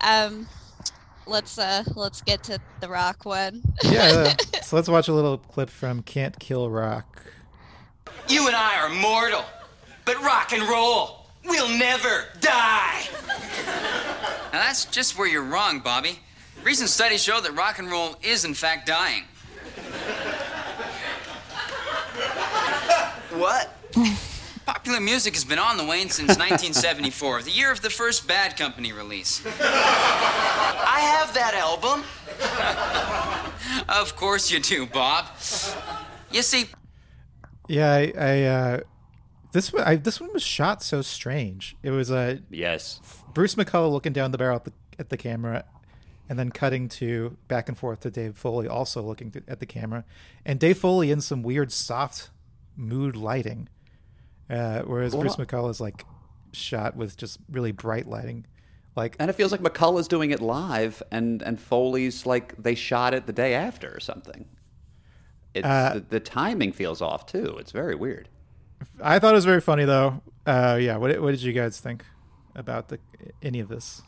[0.00, 0.46] um,
[1.26, 3.62] let's uh, let's get to the rock one.
[3.84, 4.34] Yeah.
[4.52, 7.24] uh, so let's watch a little clip from Can't Kill Rock.
[8.28, 9.44] You and I are mortal,
[10.04, 13.02] but rock and roll, we'll never die.
[14.52, 16.18] Now that's just where you're wrong, Bobby.
[16.64, 19.24] Recent studies show that rock and roll is in fact dying.
[23.34, 23.74] What?
[24.66, 28.56] Popular music has been on the wane since 1974, the year of the first Bad
[28.56, 29.44] Company release.
[29.60, 32.04] I have that album.
[33.88, 35.26] Of course you do, Bob.
[36.30, 36.66] You see,
[37.68, 38.80] Yeah, I, I uh,
[39.52, 41.76] this one I, this one was shot so strange.
[41.82, 43.00] It was uh, yes.
[43.34, 45.64] Bruce McCulloch looking down the barrel at the, at the camera,
[46.28, 50.04] and then cutting to back and forth to Dave Foley also looking at the camera,
[50.44, 52.30] and Dave Foley in some weird soft
[52.76, 53.68] mood lighting,
[54.50, 56.04] uh, whereas Bruce McCulloch is like
[56.52, 58.46] shot with just really bright lighting,
[58.96, 63.14] like And it feels like McCulloch's doing it live, and and Foley's like they shot
[63.14, 64.46] it the day after or something.
[65.54, 67.56] It's Uh, the, the timing feels off too.
[67.58, 68.28] It's very weird.
[69.02, 70.22] I thought it was very funny though.
[70.46, 72.04] Uh, yeah, what what did you guys think
[72.54, 72.98] about the
[73.42, 74.02] any of this?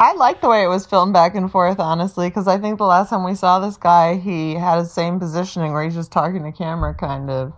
[0.00, 2.84] I like the way it was filmed back and forth, honestly, because I think the
[2.84, 6.42] last time we saw this guy, he had the same positioning where he's just talking
[6.42, 7.52] to camera, kind of.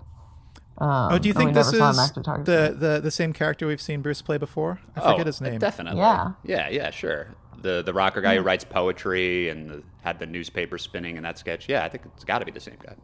[0.78, 3.00] Um, oh, do you think this never saw him is actually talk to the, the
[3.00, 4.80] the same character we've seen Bruce play before?
[4.94, 5.58] I Oh, forget his name.
[5.58, 6.00] Definitely.
[6.00, 6.32] Yeah.
[6.44, 7.28] Yeah, yeah, sure.
[7.62, 11.38] The the rocker guy who writes poetry and the, had the newspaper spinning in that
[11.38, 11.68] sketch.
[11.68, 12.94] Yeah, I think it's got to be the same guy.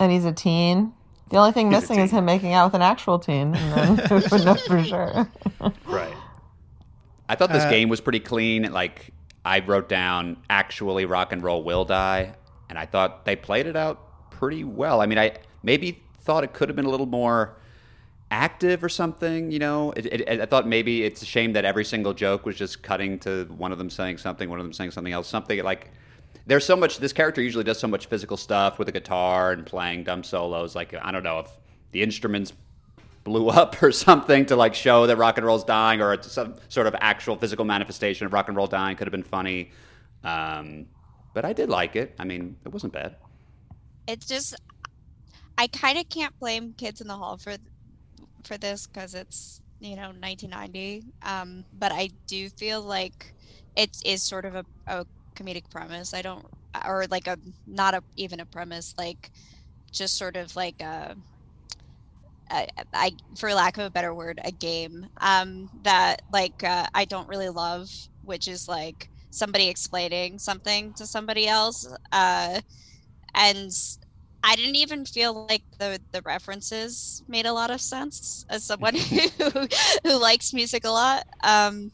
[0.00, 0.92] And he's a teen.
[1.30, 4.08] The only thing He's missing is him making out with an actual teen, and then
[4.10, 5.28] we would know for sure.
[5.86, 6.14] Right.
[7.28, 8.64] I thought this Uh, game was pretty clean.
[8.72, 9.10] Like
[9.44, 12.34] I wrote down, actually, rock and roll will die,
[12.68, 15.00] and I thought they played it out pretty well.
[15.00, 17.56] I mean, I maybe thought it could have been a little more
[18.30, 19.50] active or something.
[19.50, 22.56] You know, it, it, I thought maybe it's a shame that every single joke was
[22.56, 25.62] just cutting to one of them saying something, one of them saying something else, something
[25.62, 25.90] like.
[26.46, 26.98] There's so much.
[26.98, 30.74] This character usually does so much physical stuff with a guitar and playing dumb solos.
[30.74, 31.50] Like I don't know if
[31.92, 32.52] the instruments
[33.24, 36.86] blew up or something to like show that rock and roll's dying or some sort
[36.86, 39.70] of actual physical manifestation of rock and roll dying could have been funny
[40.24, 40.86] um,
[41.34, 43.16] but i did like it i mean it wasn't bad
[44.08, 44.56] It's just
[45.58, 47.54] I kind of can't blame Kids in the Hall for
[48.46, 51.04] for this because it's you know 1990.
[51.22, 53.34] Um, but I do feel like
[53.76, 56.14] it is sort of a, a comedic premise.
[56.14, 56.46] I don't
[56.86, 59.30] or like a not a even a premise like
[59.92, 60.82] just sort of like
[62.92, 67.28] I for lack of a better word a game um that like uh, i don't
[67.28, 67.88] really love
[68.22, 72.60] which is like somebody explaining something to somebody else uh
[73.34, 73.70] and
[74.42, 78.94] i didn't even feel like the the references made a lot of sense as someone
[79.38, 79.66] who
[80.04, 81.90] who likes music a lot um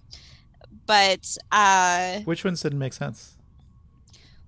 [0.87, 1.21] but
[1.53, 3.37] uh Which ones didn't make sense?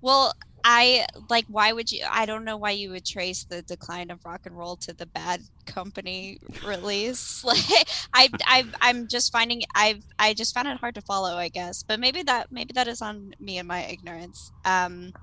[0.01, 0.33] well,
[0.63, 4.19] I like why would you I don't know why you would trace the decline of
[4.25, 7.43] rock and roll to the bad company release.
[7.45, 11.47] Like I I I'm just finding I've I just found it hard to follow, I
[11.49, 11.83] guess.
[11.87, 14.51] But maybe that maybe that is on me and my ignorance.
[14.65, 15.13] Um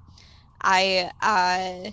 [0.62, 1.90] I uh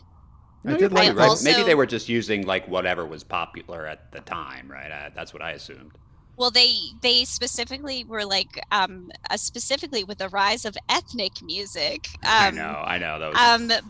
[0.66, 3.86] I did like I right also- maybe they were just using like whatever was popular
[3.86, 5.92] at the time right uh, that's what i assumed
[6.38, 12.08] well they they specifically were like um uh, specifically with the rise of ethnic music.
[12.24, 13.40] i Um know i know that was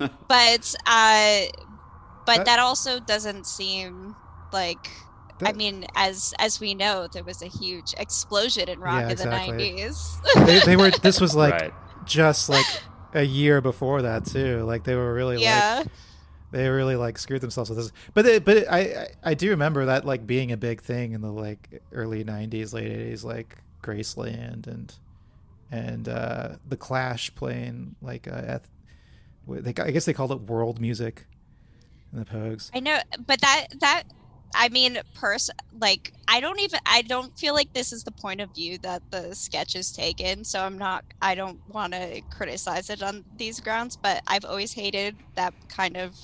[0.01, 1.41] um but uh
[2.25, 4.15] but That- that also doesn't seem
[4.51, 4.89] like
[5.45, 9.17] I mean, as as we know, there was a huge explosion in rock Yeah, in
[9.17, 10.17] the nineties.
[10.45, 10.91] They, they were.
[10.91, 11.73] This was like right
[12.05, 12.65] just like
[13.13, 14.63] a year before that too.
[14.63, 15.83] Like they were really like yeah,
[16.53, 17.91] they really like screwed themselves with this.
[18.13, 21.31] But they, but I, I do remember that like being a big thing in the
[21.31, 24.93] like early '90s, late '80s, like Graceland and
[25.71, 28.59] and uh, the Clash playing like uh,
[29.47, 31.25] they, I guess they called it world music
[32.13, 32.69] in the Pogues.
[32.73, 34.03] I know, but that that
[34.55, 38.41] I mean, pers like I don't even I don't feel like this is the point
[38.41, 40.43] of view that the sketch is taken.
[40.43, 43.97] So I'm not I don't want to criticize it on these grounds.
[43.97, 46.15] But I've always hated that kind of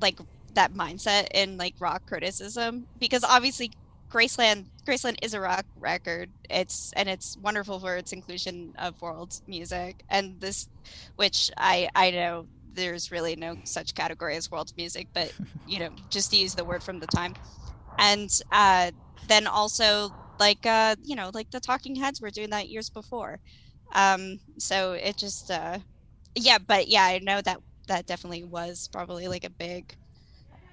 [0.00, 0.18] like
[0.54, 3.72] that mindset in like rock criticism because obviously
[4.12, 6.30] Graceland Graceland is a rock record.
[6.48, 10.68] It's and it's wonderful for its inclusion of world music and this
[11.16, 15.32] which I I know there's really no such category as world music, but
[15.64, 17.36] you know, just to use the word from the time.
[17.98, 22.68] And uh then also like uh you know, like the talking heads were doing that
[22.68, 23.40] years before.
[23.94, 25.78] Um so it just uh
[26.36, 29.94] yeah, but yeah, I know that that definitely was probably like a big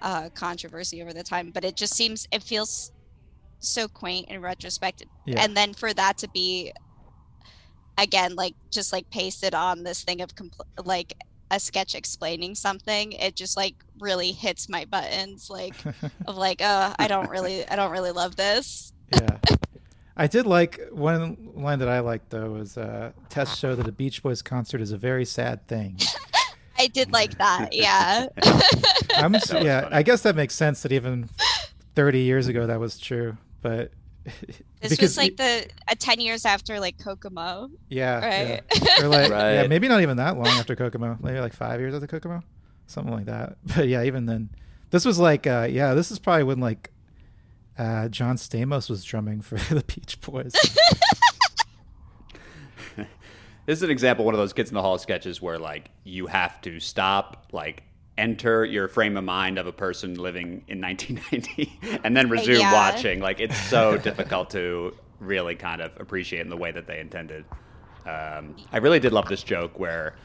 [0.02, 2.92] uh controversy over the time, but it just seems it feels
[3.60, 5.42] so quaint in retrospect Yeah.
[5.42, 6.74] and then for that to be
[7.98, 11.14] again like just like pasted on this thing of compl- like
[11.52, 15.76] a sketch explaining something it just like really hits my buttons like
[16.28, 19.38] of like oh i don't really i don't really love this yeah.
[20.16, 23.92] I did like one line that I liked though was uh, tests show that a
[23.92, 25.98] Beach Boys concert is a very sad thing.
[26.78, 28.28] i did like that yeah
[29.16, 29.96] I'm s- was yeah, funny.
[29.96, 31.30] I guess that makes sense that even
[31.96, 33.92] 30 years ago that was true, but
[34.26, 39.04] this because was like the uh, 10 years after like kokomo yeah, right yeah.
[39.04, 42.08] or like yeah, maybe not even that long after Kokomo, maybe like five years after
[42.08, 42.42] Kokomo,
[42.88, 43.58] something like that.
[43.76, 44.50] But yeah, even then,
[44.92, 46.90] this was like uh, yeah, this is probably when like
[47.78, 50.54] uh, John Stamos was drumming for the Beach Boys.
[53.66, 55.90] This is an example of one of those kids in the hall sketches where like
[56.04, 57.84] you have to stop, like
[58.18, 62.74] enter your frame of mind of a person living in 1990 and then resume Yeah.
[62.74, 63.20] watching.
[63.22, 67.46] Like it's so difficult to really kind of appreciate in the way that they intended.
[68.06, 70.16] Um, I really did love this joke where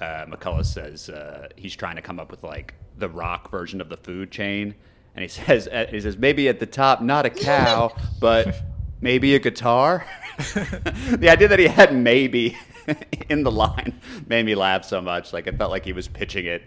[0.00, 3.90] uh, McCulloch says uh, he's trying to come up with like the rock version of
[3.90, 4.74] the food chain,
[5.14, 8.62] and he says uh, he says maybe at the top not a cow, but
[9.02, 10.06] maybe a guitar.
[10.54, 12.56] the idea that he had maybe
[13.28, 15.32] in the line made me laugh so much.
[15.32, 16.62] Like it felt like he was pitching it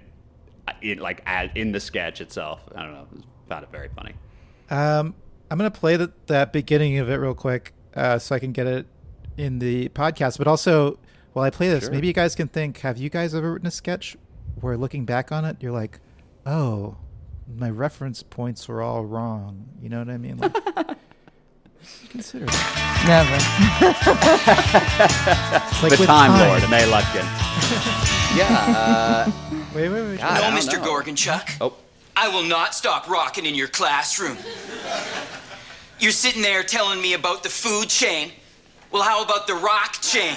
[0.82, 2.62] in like in the sketch itself.
[2.76, 3.08] I don't know.
[3.46, 4.14] I found it very funny.
[4.70, 5.16] Um,
[5.50, 8.68] I'm gonna play the, that beginning of it real quick, uh, so I can get
[8.68, 8.86] it
[9.38, 10.38] in the podcast.
[10.38, 11.00] But also,
[11.34, 11.92] while I play this, Sure.
[11.92, 14.16] maybe you guys can think: Have you guys ever written a sketch
[14.62, 16.00] where, looking back on it, you're like,
[16.46, 16.98] "Oh,
[17.58, 20.38] my reference points were all wrong." You know what I mean?
[20.38, 20.56] Like,
[22.10, 23.06] consider that.
[23.08, 23.36] Never.
[25.70, 26.50] It's like the with Time, time.
[26.50, 27.26] Lord, May Lutkin.
[28.38, 28.76] yeah.
[28.76, 29.32] Uh,
[29.76, 30.18] Wait, wait, wait.
[30.20, 30.80] God, I No, don't Mr.
[30.82, 30.88] know.
[31.02, 31.58] Gorgonchuk.
[31.62, 31.74] Oh,
[32.16, 34.38] I will not stop rocking in your classroom.
[36.00, 38.32] You're sitting there telling me about the food chain.
[38.92, 40.36] Well, how about the rock chain?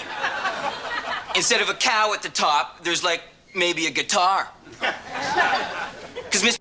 [1.34, 3.22] Instead of a cow at the top, there's like
[3.54, 4.48] maybe a guitar.
[4.78, 6.58] Because Mr.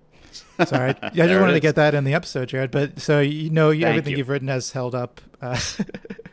[0.68, 2.70] Sorry, I There just wanted to get that in the episode, Jared.
[2.70, 4.18] But so you know, you, everything you.
[4.18, 5.20] have written has held up.
[5.40, 5.58] Uh,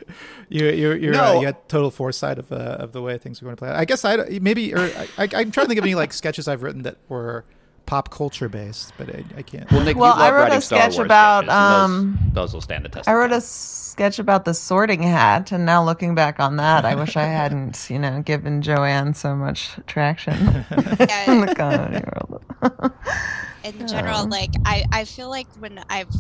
[0.50, 1.38] you you you're, No.
[1.38, 3.70] uh, you had total foresight of uh, of the way things are going to play.
[3.70, 3.76] out.
[3.76, 6.48] I guess I maybe or I, I, I'm trying to think of any like sketches
[6.48, 7.46] I've written that were
[7.90, 9.70] pop culture based, but I, I can't.
[9.72, 12.62] well, Nick, Well, you love I wrote a sketch Wars about, um, those, those will
[12.62, 13.10] stand the test.
[13.10, 16.86] I of wrote a sketch about the sorting hat, and now looking back on that,
[16.86, 22.44] I wish I hadn't, you know, given Joanne so much traction in the comedy world.
[23.64, 26.12] in general, like I, I feel like when I've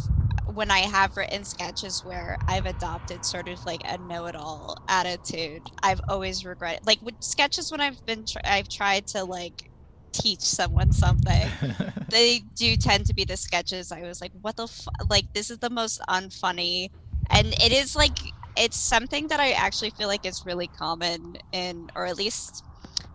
[0.47, 6.01] when I have written sketches where I've adopted sort of like a know-it-all attitude, I've
[6.10, 9.68] always regretted like with sketches when I've been tr- I've tried to like
[10.13, 11.59] teach someone something.
[12.09, 14.89] they do tend to be the sketches I was like, what the fu-?
[15.09, 16.89] like this is the most unfunny,
[17.29, 21.87] and it is like it's something that I actually feel like is really common in,
[21.95, 22.63] or at least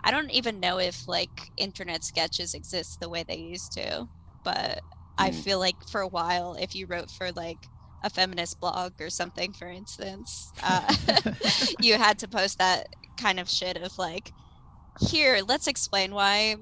[0.05, 4.07] I don't even know if like internet sketches exist the way they used to,
[4.45, 4.83] but
[5.19, 5.33] I Mm.
[5.33, 7.69] feel like for a while, if you wrote for like
[8.03, 10.95] a feminist blog or something, for instance, uh,
[11.79, 14.33] you had to post that kind of shit of like,
[15.01, 16.57] here, let's explain why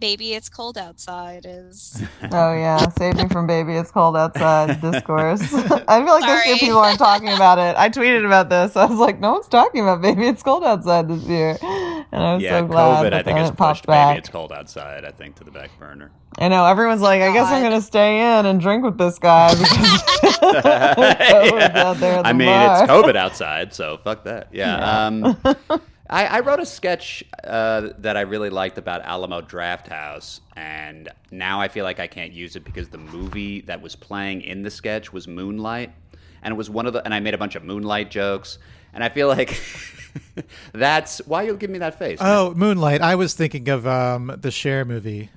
[0.00, 3.74] baby it's cold outside is Oh yeah, save me from baby.
[3.74, 4.80] It's cold outside.
[4.82, 5.40] Discourse.
[5.88, 7.76] I feel like this year people aren't talking about it.
[7.76, 8.76] I tweeted about this.
[8.76, 10.26] I was like, no one's talking about baby.
[10.26, 13.26] It's cold outside this year, and I was yeah, so glad COVID, that I think,
[13.26, 14.14] then has it popped pushed back.
[14.14, 16.10] Baby It's Cold Outside, I think, to the back burner.
[16.38, 19.52] I know everyone's like, I guess I'm gonna stay in and drink with this guy
[19.54, 20.02] because
[20.40, 22.84] COVID's out there at I mean, bar.
[22.84, 24.48] it's COVID outside, so fuck that.
[24.52, 25.06] Yeah.
[25.06, 25.36] Um,
[26.10, 31.08] I, I wrote a sketch uh, that I really liked about Alamo Draft House, and
[31.30, 34.62] now I feel like I can't use it because the movie that was playing in
[34.62, 35.92] the sketch was Moonlight,
[36.42, 38.58] and it was one of the, and I made a bunch of Moonlight jokes,
[38.92, 39.60] and I feel like
[40.72, 42.18] that's why you'll give me that face.
[42.20, 42.28] man?
[42.28, 43.02] oh, Moonlight.
[43.02, 45.30] I was thinking of um, the Share movie.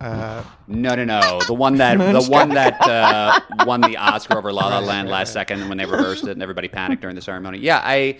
[0.00, 1.40] Uh, No, no, no.
[1.46, 5.32] The one that the one that uh, won the Oscar over La La Land last
[5.32, 7.58] second when they reversed it and everybody panicked during the ceremony.
[7.58, 8.18] Yeah, I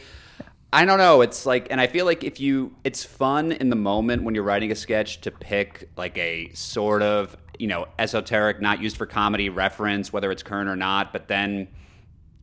[0.72, 1.20] I don't know.
[1.20, 4.44] It's like, and I feel like if you, it's fun in the moment when you're
[4.44, 9.06] writing a sketch to pick like a sort of you know esoteric, not used for
[9.06, 11.12] comedy reference, whether it's current or not.
[11.12, 11.68] But then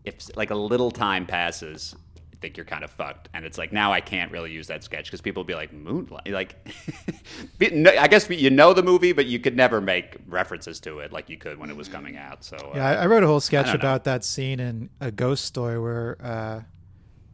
[0.06, 1.96] if like a little time passes.
[2.16, 4.84] I think you're kind of fucked, and it's like now I can't really use that
[4.84, 6.56] sketch because people will be like Moonlight, like
[7.60, 11.32] I guess you know the movie, but you could never make references to it like
[11.32, 12.44] you could when it was coming out.
[12.44, 13.80] So uh, yeah, I, I wrote a whole sketch don't know.
[13.80, 16.62] about that scene in A Ghost Story where uh,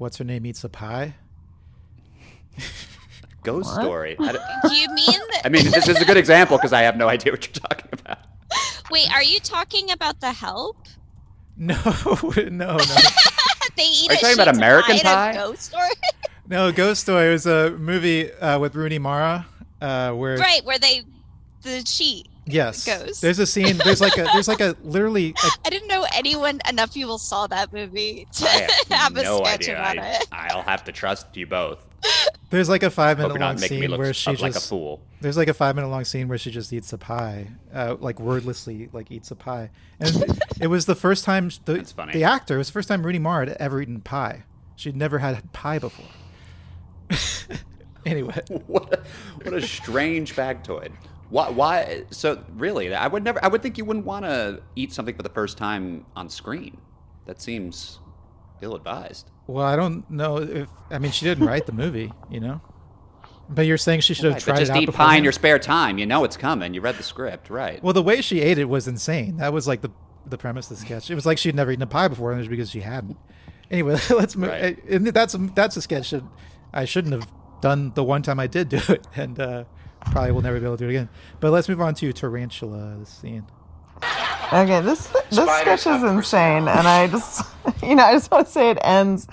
[0.03, 1.15] what's her name eats a pie.
[3.43, 3.81] Ghost What?
[3.81, 4.15] Story.
[4.19, 6.81] I, don't- do you mean that I mean, this is a good example because I
[6.81, 8.19] have no idea what you're talking about.
[8.91, 10.77] wait are you talking about the help
[11.57, 11.75] No,
[12.35, 12.77] no, no.
[13.77, 15.33] they eat Are you a talking about American in Pie?
[15.33, 15.89] ghost story
[16.47, 19.45] No, Ghost Story was a movie uh, with Rooney Mara
[19.81, 21.03] uh, where right where they
[21.63, 23.21] the cheat yes, Ghost.
[23.21, 23.77] there's a scene.
[23.83, 27.47] There's like a there's like a literally a, I didn't know anyone enough people saw
[27.47, 29.75] that movie to I have have a no sketch idea.
[29.79, 30.27] about I, it.
[30.31, 31.85] I'll have to trust you both.
[32.49, 34.15] there's like a five Hope minute you're long not making me scene look where up
[34.15, 35.01] she like a just fool.
[35.21, 38.17] there's like a five minute long scene where she just eats a pie, uh, like
[38.19, 42.11] wordlessly like eats a pie, and it was the first time the That's funny.
[42.13, 44.43] the actor it was the first time Rooney Mara had ever eaten pie.
[44.75, 46.05] She'd never had pie before.
[48.05, 49.03] anyway, what a,
[49.43, 50.91] what a strange factoid.
[51.33, 52.03] Why, why?
[52.11, 53.43] So really, I would never.
[53.43, 56.77] I would think you wouldn't want to eat something for the first time on screen.
[57.25, 57.99] That seems
[58.61, 59.31] ill-advised.
[59.47, 62.61] well, I don't know if I mean she didn't write the movie, you know.
[63.49, 65.23] But you're saying she should have Right, tried but just it out eat pie in
[65.23, 65.97] your spare time.
[65.97, 66.75] You know it's coming.
[66.75, 67.81] You read the script, right?
[67.83, 69.37] Well, the way she ate it was insane.
[69.37, 69.89] That was like the
[70.27, 71.09] the premise of the sketch.
[71.09, 73.17] It was like she'd never eaten a pie before, and it was because she hadn't.
[73.71, 74.51] Anyway, let's move.
[74.51, 74.81] Right.
[74.87, 76.23] And that's that's a sketch that
[76.71, 77.27] I shouldn't have
[77.59, 79.63] done the one time I did do it, and uh,
[80.11, 81.09] probably will never be able to do it again.
[81.39, 83.45] But let's move on to Tarantula, the scene.
[84.51, 87.41] Okay, this this Spiders sketch is insane, and I just,
[87.83, 89.27] you know, I just want to say it ends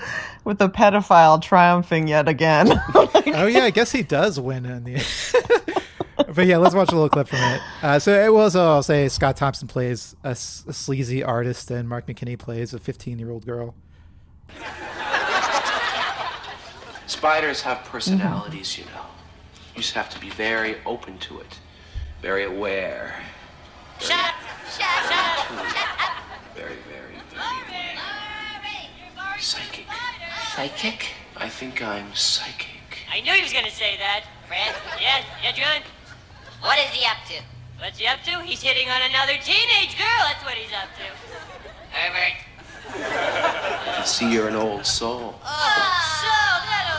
[0.45, 2.68] with a pedophile triumphing yet again.
[3.33, 4.95] Oh yeah, I guess he does win in the.
[4.97, 5.85] End.
[6.35, 7.61] but yeah, let's watch a little clip from it.
[7.83, 11.71] Uh, so it was, uh, I'll say, Scott Thompson plays a, s- a sleazy artist,
[11.71, 13.75] and Mark McKinney plays a 15 year old girl.
[17.07, 19.07] Spiders have personalities, you know.
[19.75, 21.59] You just have to be very open to it,
[22.21, 23.14] very aware.
[24.01, 24.35] Shut up!
[24.71, 25.47] Shut up!
[25.47, 26.23] Shut up!
[26.55, 27.97] Very, very, very aware.
[29.39, 29.87] Psychic.
[30.55, 31.09] Psychic?
[31.37, 32.66] I think I'm psychic.
[33.11, 34.25] I knew he was gonna say that.
[34.47, 34.75] Fred?
[35.01, 35.83] Yeah, yeah, John?
[36.61, 37.43] What is he up to?
[37.79, 38.43] What's he up to?
[38.43, 40.25] He's hitting on another teenage girl.
[40.29, 41.05] That's what he's up to.
[41.97, 42.37] Herbert.
[42.93, 45.33] I can see you're an old soul.
[45.33, 46.89] So, that old line.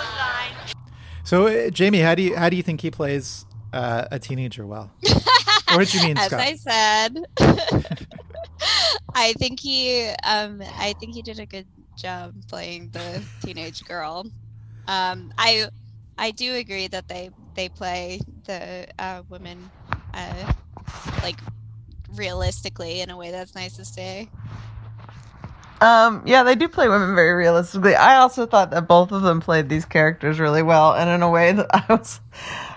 [1.32, 4.65] So, uh, Jamie, how do you how do you think he plays uh, a teenager
[4.65, 4.91] well?
[5.73, 6.41] or did you mean As Scott?
[6.41, 7.15] I said,
[9.15, 11.67] I think he, um, I think he did a good
[11.97, 14.25] job playing the teenage girl.
[14.89, 15.69] Um, I,
[16.17, 19.71] I do agree that they they play the uh, women,
[20.13, 20.51] uh,
[21.23, 21.39] like
[22.17, 24.27] realistically in a way that's nice to say.
[25.82, 27.95] Um, yeah, they do play women very realistically.
[27.95, 31.29] I also thought that both of them played these characters really well, and in a
[31.29, 32.21] way that I was,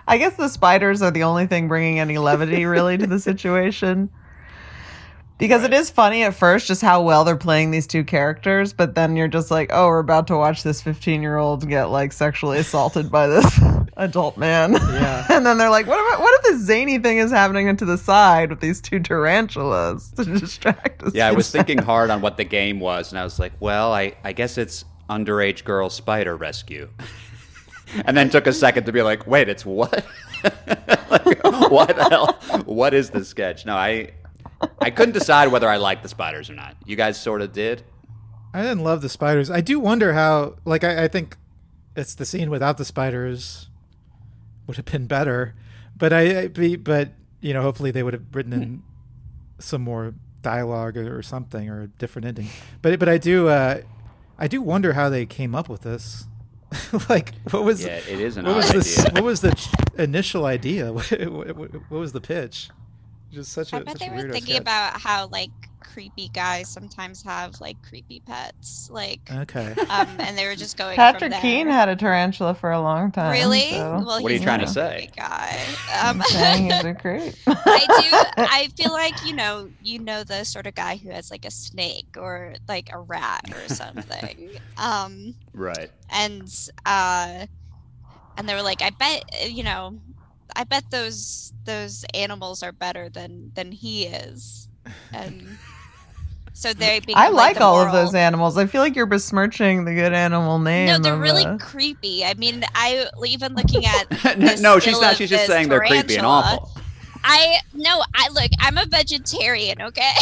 [0.09, 4.09] I guess the spiders are the only thing bringing any levity really to the situation.
[5.37, 8.95] Because it is funny at first just how well they're playing these two characters, but
[8.95, 12.13] then you're just like, oh, we're about to watch this 15 year old get like
[12.13, 13.61] sexually assaulted by this
[13.97, 14.75] adult man.
[14.75, 15.27] Yeah.
[15.31, 17.99] and then they're like, what if, what if this zany thing is happening to the
[17.99, 21.15] side with these two tarantulas to distract us?
[21.15, 23.93] Yeah, I was thinking hard on what the game was, and I was like, well,
[23.93, 26.89] I, I guess it's underage girl spider rescue.
[28.05, 30.07] and then took a second to be like, wait, it's what?
[31.11, 32.63] like, what the hell?
[32.65, 33.67] What is the sketch?
[33.67, 34.13] No, I
[34.81, 36.77] I couldn't decide whether I liked the spiders or not.
[36.85, 37.83] You guys sort of did.
[38.53, 39.51] I didn't love the spiders.
[39.51, 40.57] I do wonder how.
[40.65, 41.37] Like, I, I think
[41.97, 43.69] it's the scene without the spiders
[44.67, 45.55] would have been better.
[45.97, 48.83] But I, I be, but you know, hopefully they would have written in
[49.59, 52.49] some more dialogue or, or something or a different ending.
[52.83, 53.83] But but I do, uh,
[54.39, 56.27] I do wonder how they came up with this.
[57.09, 59.13] like, what was Yeah, it is an what was the idea.
[59.15, 60.93] what was the initial idea?
[60.93, 62.71] What, what, what was the pitch?
[63.35, 64.61] Just such a I bet such they a were thinking sketch.
[64.63, 65.51] about how like
[65.83, 69.75] creepy guys sometimes have like creepy pets, like Okay.
[69.91, 70.97] um, and they were just going.
[70.97, 73.33] Patrick from Keane had a tarantula for a long time.
[73.33, 73.71] Really?
[73.73, 75.09] so- Well, What are you trying to say?
[75.09, 75.61] creepy Guy.
[76.03, 77.35] Um, I'm saying he's a creep.
[77.47, 77.87] I
[78.37, 78.43] do.
[78.43, 81.51] I feel like you know, you know the sort of guy who has like a
[81.51, 84.51] snake or like a rat or something.
[84.79, 85.91] um, Right.
[86.11, 86.43] and
[86.87, 87.47] uh,
[88.37, 89.99] and they were like, I bet you know,
[90.57, 94.69] I bet those those animals are better than than he is,
[95.13, 95.59] and
[96.53, 97.01] so they.
[97.01, 98.57] Became, I like the all of those animals.
[98.57, 100.87] I feel like you're besmirching the good animal name.
[100.87, 102.25] No, they're really creepy.
[102.25, 105.17] I mean, I even looking at no, she's not.
[105.17, 106.71] She's just saying they're creepy and awful.
[107.25, 108.51] I no, I look.
[108.61, 109.81] I'm a vegetarian.
[109.81, 110.13] Okay,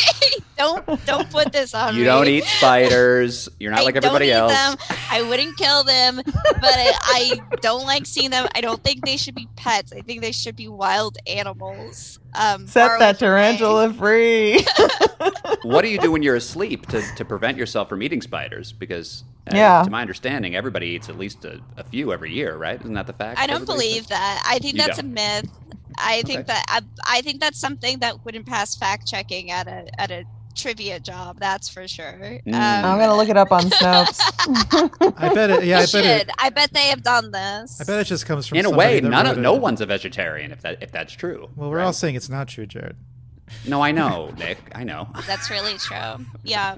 [0.58, 2.00] don't don't put this on me.
[2.00, 3.48] You don't eat spiders.
[3.60, 4.52] You're not I like don't everybody eat else.
[4.52, 4.76] Them.
[5.10, 6.34] I wouldn't kill them, but
[6.64, 8.48] I, I don't like seeing them.
[8.54, 9.92] I don't think they should be pets.
[9.92, 12.18] I think they should be wild animals.
[12.34, 14.66] Um, Set far that away tarantula free.
[15.62, 18.72] what do you do when you're asleep to, to prevent yourself from eating spiders?
[18.72, 19.82] Because, uh, Yeah.
[19.84, 22.78] to my understanding, everybody eats at least a, a few every year, right?
[22.80, 23.38] Isn't that the fact?
[23.40, 24.42] I don't believe that.
[24.46, 25.06] I think You that's don't.
[25.06, 25.48] a myth.
[25.98, 26.46] I think Okay.
[26.48, 30.24] that I, I think that's something that wouldn't pass fact checking at a at a
[30.54, 31.38] trivia job.
[31.38, 32.18] That's for sure.
[32.46, 32.54] Mm.
[32.54, 34.20] Um, I'm gonna look it up on Snopes.
[35.18, 35.64] I bet it.
[35.64, 36.30] Yeah, I bet it.
[36.38, 37.80] I bet they have done this.
[37.80, 39.60] I bet it just comes from In a way, none of no it.
[39.60, 41.48] one's a vegetarian if that if that's true.
[41.56, 41.84] Well, we're right?
[41.84, 42.96] all saying it's not true, Jared.
[43.66, 44.58] No, I know, Nick.
[44.74, 45.08] I know.
[45.26, 46.24] That's really true.
[46.42, 46.76] Yeah.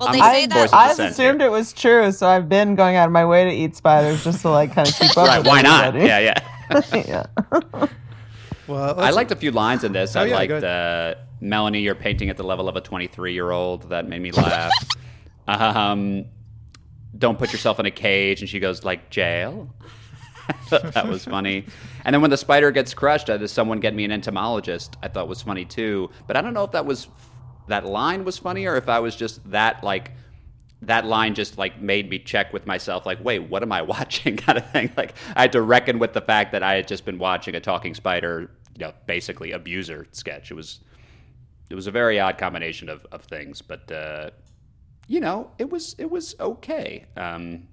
[0.00, 0.74] Well, I'm they a say that.
[0.74, 3.50] I dissent assumed it was true, so I've been going out of my way to
[3.50, 5.28] eat spiders just to like kind of keep up.
[5.28, 5.38] right?
[5.38, 5.94] with Why not?
[5.94, 6.80] Yeah, yeah.
[7.72, 7.86] yeah.
[8.66, 10.16] Well, I liked a few lines in this.
[10.16, 11.80] Oh, I yeah, liked uh, Melanie.
[11.80, 13.88] You're painting at the level of a 23 year old.
[13.90, 14.72] That made me laugh.
[15.48, 16.26] um,
[17.16, 19.68] don't put yourself in a cage, and she goes like jail.
[20.70, 21.64] That was funny.
[22.04, 24.96] And then when the spider gets crushed, uh, does someone get me an entomologist?
[25.02, 26.10] I thought was funny too.
[26.26, 27.08] But I don't know if that was
[27.68, 30.12] that line was funny or if I was just that like
[30.86, 34.36] that line just like made me check with myself like wait what am i watching?
[34.36, 34.90] kind of thing.
[34.96, 37.60] Like i had to reckon with the fact that i had just been watching a
[37.60, 40.50] talking spider you know basically abuser sketch.
[40.50, 40.80] It was
[41.70, 44.30] it was a very odd combination of, of things but uh
[45.06, 47.04] you know it was it was okay.
[47.16, 47.68] Um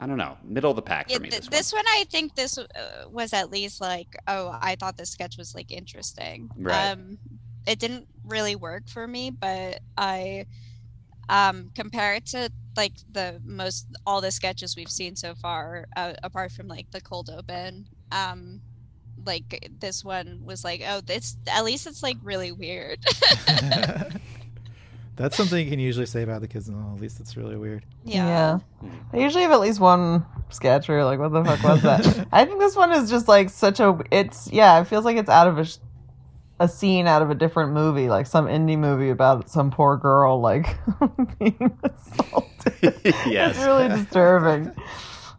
[0.00, 0.36] i don't know.
[0.44, 2.64] Middle of the pack Yeah, for me th- this, this one, I think this uh,
[3.10, 6.50] was at least like, oh, I thought this sketch was like interesting.
[6.56, 6.92] Right.
[6.92, 7.18] Um,
[7.66, 10.46] it didn't really work for me, but I,
[11.30, 16.52] um, compared to like the most all the sketches we've seen so far, uh, apart
[16.52, 18.60] from like the cold open, um,
[19.24, 22.98] like this one was like, oh, this at least it's like really weird.
[25.16, 26.94] That's something you can usually say about the kids in the.
[26.94, 27.84] At least it's really weird.
[28.04, 28.58] Yeah.
[29.12, 32.26] They usually have at least one sketch where you're like, what the fuck was that?
[32.32, 33.98] I think this one is just like such a.
[34.10, 35.76] It's, yeah, it feels like it's out of a, sh-
[36.60, 40.40] a scene out of a different movie, like some indie movie about some poor girl,
[40.40, 40.66] like
[41.38, 42.46] being assaulted.
[43.26, 43.56] Yes.
[43.56, 44.64] It's really disturbing.
[44.66, 44.72] We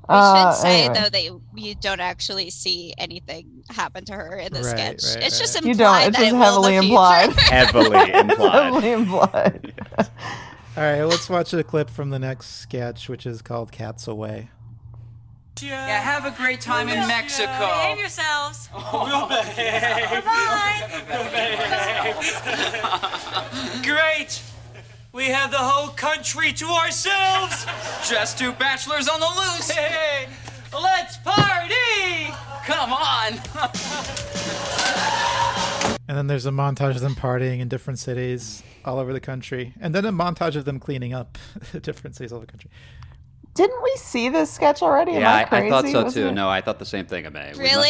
[0.09, 0.99] Uh, should say anyway.
[0.99, 5.15] though that you, you don't actually see anything happen to her in the Right, sketch.
[5.15, 5.63] right, it's just right.
[5.63, 7.33] You implied don't, it's that just it will in heavily implied.
[7.33, 7.41] future.
[7.53, 8.63] Heavily implied.
[8.63, 9.73] heavily implied.
[10.75, 14.49] All right, let's watch a clip from the next sketch, which is called "Cats Away."
[15.63, 17.47] Yeah, have a great time in Mexico.
[17.59, 18.69] Behave yourselves.
[18.93, 20.23] We'll behave.
[23.83, 24.41] Great.
[25.13, 27.65] We have the whole country to ourselves.
[28.09, 29.69] Just two bachelors on the loose.
[29.69, 30.27] Hey,
[30.73, 32.33] let's party.
[32.65, 33.33] Come on.
[36.07, 39.73] And then there's a montage of them partying in different cities all over the country,
[39.79, 41.37] and then a montage of them cleaning up
[41.81, 42.69] different cities all over the country.
[43.53, 45.11] Didn't we see this sketch already?
[45.13, 45.67] Am Yeah, I, I, crazy?
[45.67, 46.27] I thought so Was too.
[46.27, 47.53] it- No, I thought the same thing, May.
[47.53, 47.89] Really?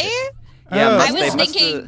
[0.72, 0.98] Yeah, Oh.
[0.98, 1.80] must, I was must thinking-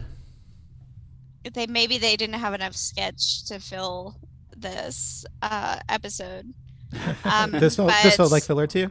[1.45, 4.17] have- They maybe they didn't have enough sketch to fill
[4.57, 6.53] this uh, episode.
[7.25, 8.91] Um, this felt this but- felt like filler to you.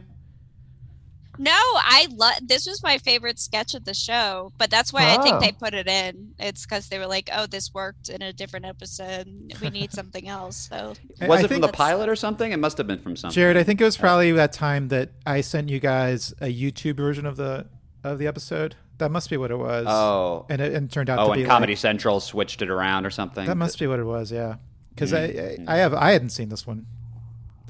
[1.38, 5.16] No, I love this was my favorite sketch of the show, but that's why I
[5.18, 5.22] Oh.
[5.22, 6.34] think they put it in.
[6.38, 9.26] It's because they were like, "Oh, this worked in a different episode.
[9.60, 12.52] We need something else." So Was I it from the pilot or something?
[12.52, 13.34] It must have been from something.
[13.34, 16.96] Jared, I think it was probably that time that I sent you guys a YouTube
[16.96, 17.66] version of the
[18.04, 18.76] of the episode.
[18.98, 19.86] That must be what it was.
[19.88, 20.46] Oh.
[20.48, 22.70] and it, and it turned out Oh, to and be Comedy like, Central switched it
[22.70, 23.44] around or something.
[23.46, 24.30] that must be what it was.
[24.30, 24.56] Yeah,
[24.90, 25.66] because Mm.
[25.68, 26.86] I, I I have I hadn't seen this one.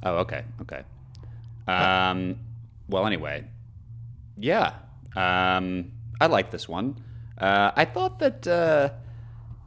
[0.03, 0.83] Oh, okay, okay.
[1.67, 2.37] Um,
[2.89, 3.45] well, anyway,
[4.37, 4.73] yeah.
[5.17, 7.03] Um, I like this one.
[7.39, 8.91] Uh, I thought that uh,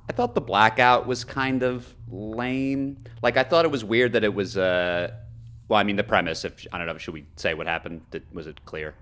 [0.09, 2.97] I thought the blackout was kind of lame.
[3.21, 4.57] Like I thought it was weird that it was.
[4.57, 5.11] Uh,
[5.67, 6.45] well, I mean, the premise.
[6.45, 8.01] If I don't know, should we say what happened?
[8.33, 8.95] Was it clear?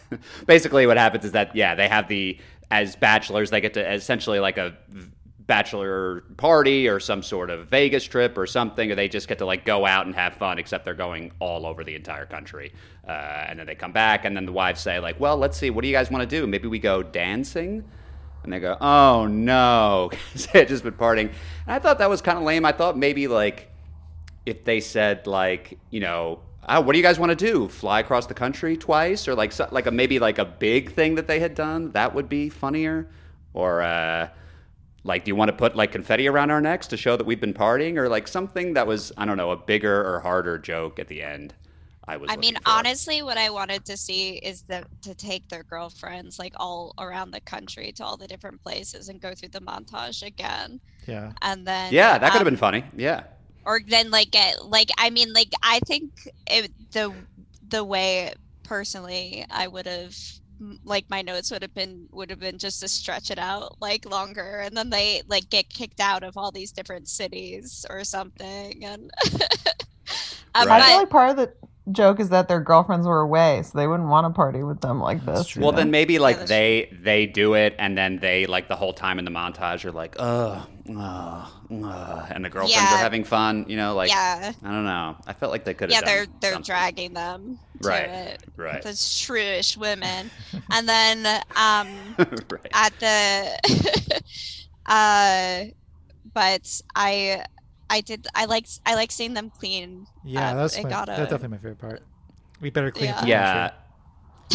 [0.46, 2.38] Basically, what happens is that yeah, they have the
[2.70, 4.74] as bachelors, they get to essentially like a
[5.46, 9.46] bachelor party or some sort of Vegas trip or something, or they just get to
[9.46, 12.72] like go out and have fun, except they're going all over the entire country.
[13.06, 15.70] Uh, and then they come back, and then the wives say, like, well, let's see,
[15.70, 16.46] what do you guys want to do?
[16.46, 17.84] Maybe we go dancing?
[18.44, 21.32] And they go, oh no, they had just been partying.
[21.66, 22.64] And I thought that was kind of lame.
[22.64, 23.70] I thought maybe like
[24.46, 27.68] if they said like, you know, oh, what do you guys want to do?
[27.68, 31.14] Fly across the country twice, or like so, like a maybe like a big thing
[31.16, 33.08] that they had done that would be funnier,
[33.54, 34.28] or uh,
[35.04, 37.40] like do you want to put like confetti around our necks to show that we've
[37.40, 40.98] been partying, or like something that was I don't know a bigger or harder joke
[40.98, 41.54] at the end.
[42.06, 42.30] I was.
[42.32, 42.62] I mean, for.
[42.66, 47.30] honestly, what I wanted to see is that to take their girlfriends like all around
[47.30, 51.32] the country to all the different places and go through the montage again, Yeah.
[51.42, 52.84] and then yeah, that could have um, been funny.
[52.96, 53.24] Yeah.
[53.64, 57.12] or then like get like I mean like I think it, the
[57.68, 58.32] the way
[58.64, 60.16] personally I would have
[60.84, 64.04] like my notes would have been would have been just to stretch it out like
[64.04, 68.84] longer and then they like get kicked out of all these different cities or something
[68.84, 69.10] and
[70.54, 71.52] um, I feel like part of the
[71.90, 75.00] joke is that their girlfriends were away, so they wouldn't want to party with them
[75.00, 75.56] like this.
[75.56, 75.78] Well, know?
[75.78, 79.24] then maybe like they they do it, and then they like the whole time in
[79.24, 82.94] the montage are like, ugh, ugh, ugh, and the girlfriends Yeah.
[82.96, 83.66] are having fun.
[83.68, 84.52] You know, like Yeah.
[84.62, 85.16] I don't know.
[85.26, 86.02] I felt like they could have.
[86.02, 86.66] yeah they're they're something.
[86.66, 88.82] dragging them to Right, it right.
[88.82, 90.30] the shrewish women
[90.72, 92.70] and then um right.
[92.72, 94.22] at the
[94.86, 95.64] uh
[96.34, 97.44] but i
[97.90, 101.48] i did i like i like seeing them clean Yeah, that's my, got that's definitely
[101.48, 102.02] my favorite part.
[102.60, 103.70] We better clean up Yeah.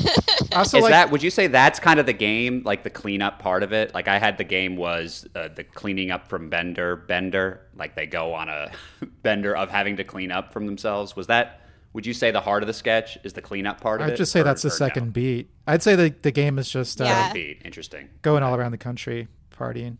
[0.02, 0.24] Country.
[0.56, 1.12] Also, Is like that?
[1.12, 3.94] Would you say that's kind of the game, like the cleanup part of it?
[3.94, 7.62] Like I had the game was uh, the cleaning up from Bender, Bender.
[7.76, 8.72] Like they go on a
[9.24, 11.16] bender of having to clean up from themselves.
[11.16, 11.62] Was that?
[11.94, 14.12] Would you say the heart of the sketch is the cleanup part of it?
[14.14, 14.76] I'd just say or- that's the or no?
[14.76, 15.50] second beat.
[15.68, 17.34] I'd say the the game is just uh, Yeah.
[17.34, 17.62] beat.
[17.66, 18.10] Interesting.
[18.22, 19.98] going all around the country partying.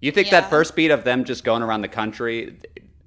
[0.00, 0.40] You think Yeah.
[0.42, 2.58] that first beat of them just going around the country,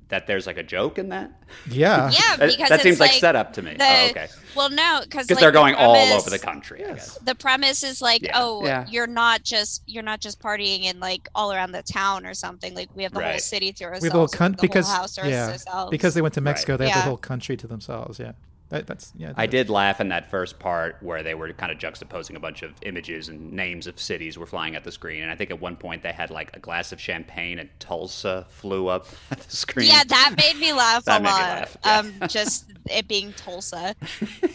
[0.09, 1.31] that there's like a joke in that?
[1.69, 2.09] Yeah.
[2.11, 3.73] yeah That- because that it's seems like like setup to me.
[3.75, 4.27] the- Oh, okay.
[4.55, 6.85] well no because Because they're going all over the country.
[6.85, 7.17] I guess.
[7.19, 8.31] the premise is like Yeah.
[8.35, 8.85] oh Yeah.
[8.89, 12.73] you're not just you're not just partying in like all around the town or something
[12.73, 14.61] like we have the whole city to ourselves We have the whole the con- whole
[14.61, 15.91] because house to yeah ourselves.
[15.91, 16.77] because they went to Mexico.
[16.77, 18.19] They have the whole country to themselves.
[18.19, 18.31] Yeah,
[18.69, 19.33] that, that's yeah.
[19.37, 22.63] I did laugh in that first part where they were kind of juxtaposing a bunch
[22.63, 25.21] of images and names of cities were flying at the screen.
[25.23, 28.45] And I think at one point they had like a glass of champagne and Tulsa
[28.49, 29.87] flew up at the screen.
[29.87, 31.39] Yeah, that made me laugh That a made me lot.
[31.41, 31.97] laugh, yeah.
[31.99, 33.95] Um, just it being Tulsa.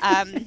[0.02, 0.46] Um,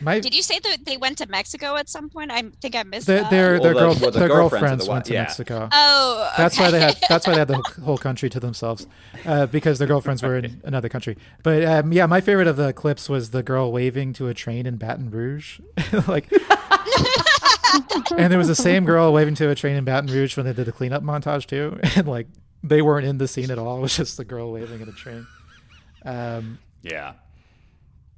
[0.00, 2.30] My Did you say that they went to Mexico at some point?
[2.30, 3.30] I think I missed their that.
[3.30, 5.22] their, their, Well, the- girl, well, the their girlfriends girlfriends the went to yeah.
[5.22, 5.68] Mexico.
[5.72, 6.96] Oh, That's why they had.
[7.08, 8.86] That's why they had the whole country to themselves,
[9.24, 11.16] uh, because their girlfriends were in another country.
[11.42, 14.66] But um, yeah, my favorite of the clips was the girl waving to a train
[14.66, 15.60] in Baton Rouge,
[16.08, 16.30] like.
[18.16, 20.52] and there was the same girl waving to a train in Baton Rouge when they
[20.52, 22.26] did the cleanup montage too, and like
[22.62, 23.78] they weren't in the scene at all.
[23.78, 25.26] It was just the girl waving at a train.
[26.04, 27.14] Um, Yeah.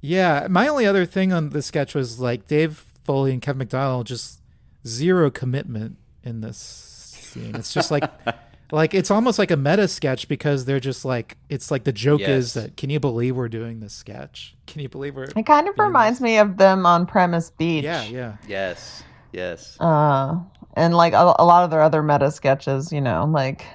[0.01, 4.07] Yeah, my only other thing on the sketch was like Dave Foley and Kevin McDonald
[4.07, 4.41] just
[4.85, 7.55] zero commitment in this scene.
[7.55, 8.03] It's just like
[8.71, 12.21] like it's almost like a meta sketch because they're just like it's like the joke
[12.21, 14.55] is that can you believe we're doing this sketch?
[14.67, 17.83] Can you believe we're It kind of reminds me of them on Premise Beach.
[17.83, 18.37] Yeah, yeah.
[18.47, 19.03] Yes.
[19.31, 19.79] Yes.
[19.79, 20.39] Uh,
[20.75, 23.65] and like a, a lot of their other meta sketches, you know, like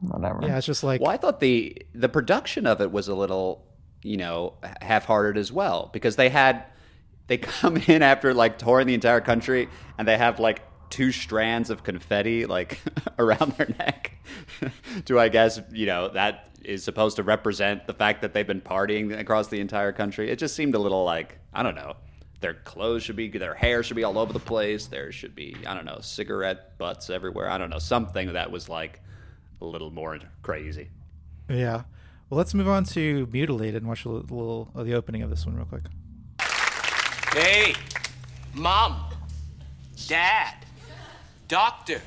[0.00, 0.40] whatever.
[0.42, 3.64] Yeah, it's just like well, I thought the the production of it was a little,
[4.02, 6.64] you know, half-hearted as well because they had
[7.26, 11.70] they come in after like touring the entire country and they have like two strands
[11.70, 12.78] of confetti like
[13.18, 14.12] around their neck.
[15.06, 18.60] to I guess you know that is supposed to represent the fact that they've been
[18.60, 20.30] partying across the entire country.
[20.30, 21.96] It just seemed a little like I don't know.
[22.40, 24.86] Their clothes should be, their hair should be all over the place.
[24.88, 27.48] There should be, I don't know, cigarette butts everywhere.
[27.48, 29.00] I don't know, something that was like
[29.60, 30.90] a little more crazy.
[31.48, 31.82] Yeah.
[32.32, 35.28] Well, let's move on to Mutilated and watch a li- little of the opening of
[35.28, 35.82] this one real quick.
[37.34, 37.74] Hey,
[38.54, 39.04] mom,
[40.06, 40.54] dad,
[41.46, 42.00] doctor.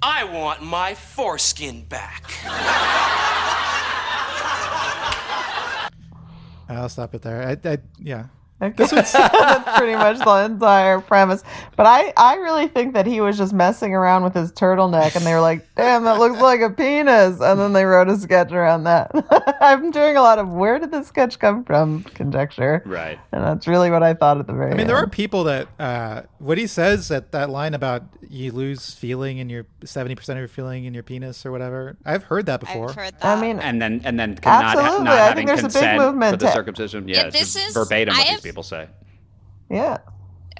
[0.00, 2.32] I want my foreskin back.
[6.70, 7.46] I'll stop it there.
[7.46, 8.28] I, I yeah.
[8.62, 8.74] Okay.
[8.86, 9.12] That's
[9.78, 11.42] pretty much the entire premise.
[11.76, 15.26] But I, I really think that he was just messing around with his turtleneck and
[15.26, 17.40] they were like, damn, that looks like a penis.
[17.40, 19.10] And then they wrote a sketch around that.
[19.60, 22.82] I'm doing a lot of where did this sketch come from conjecture.
[22.86, 23.18] Right.
[23.32, 25.68] And that's really what I thought at the very I mean, there are people that
[25.80, 30.38] uh, what he says at that line about you lose feeling in your seventy percent
[30.38, 31.96] of your feeling in your penis or whatever.
[32.04, 32.88] I've heard that before.
[32.90, 35.04] I've heard I mean, and then and then not, ha- Absolutely.
[35.04, 37.08] not I having think there's a big consent movement for the to- circumcision.
[37.08, 38.88] Yeah, Yeah, this is- verbatim I what have- these people say.
[39.70, 39.96] yeah.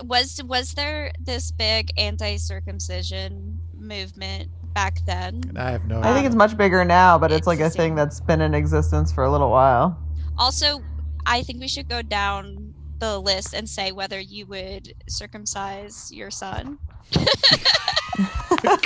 [0.05, 5.43] was was there this big anti-circumcision movement back then?
[5.57, 6.01] I have no.
[6.03, 9.13] I think it's much bigger now, but it's like a thing that's been in existence
[9.13, 9.99] for a little while.
[10.39, 10.81] Also,
[11.27, 16.31] I think we should go down the list and say whether you would circumcise your
[16.31, 16.79] son.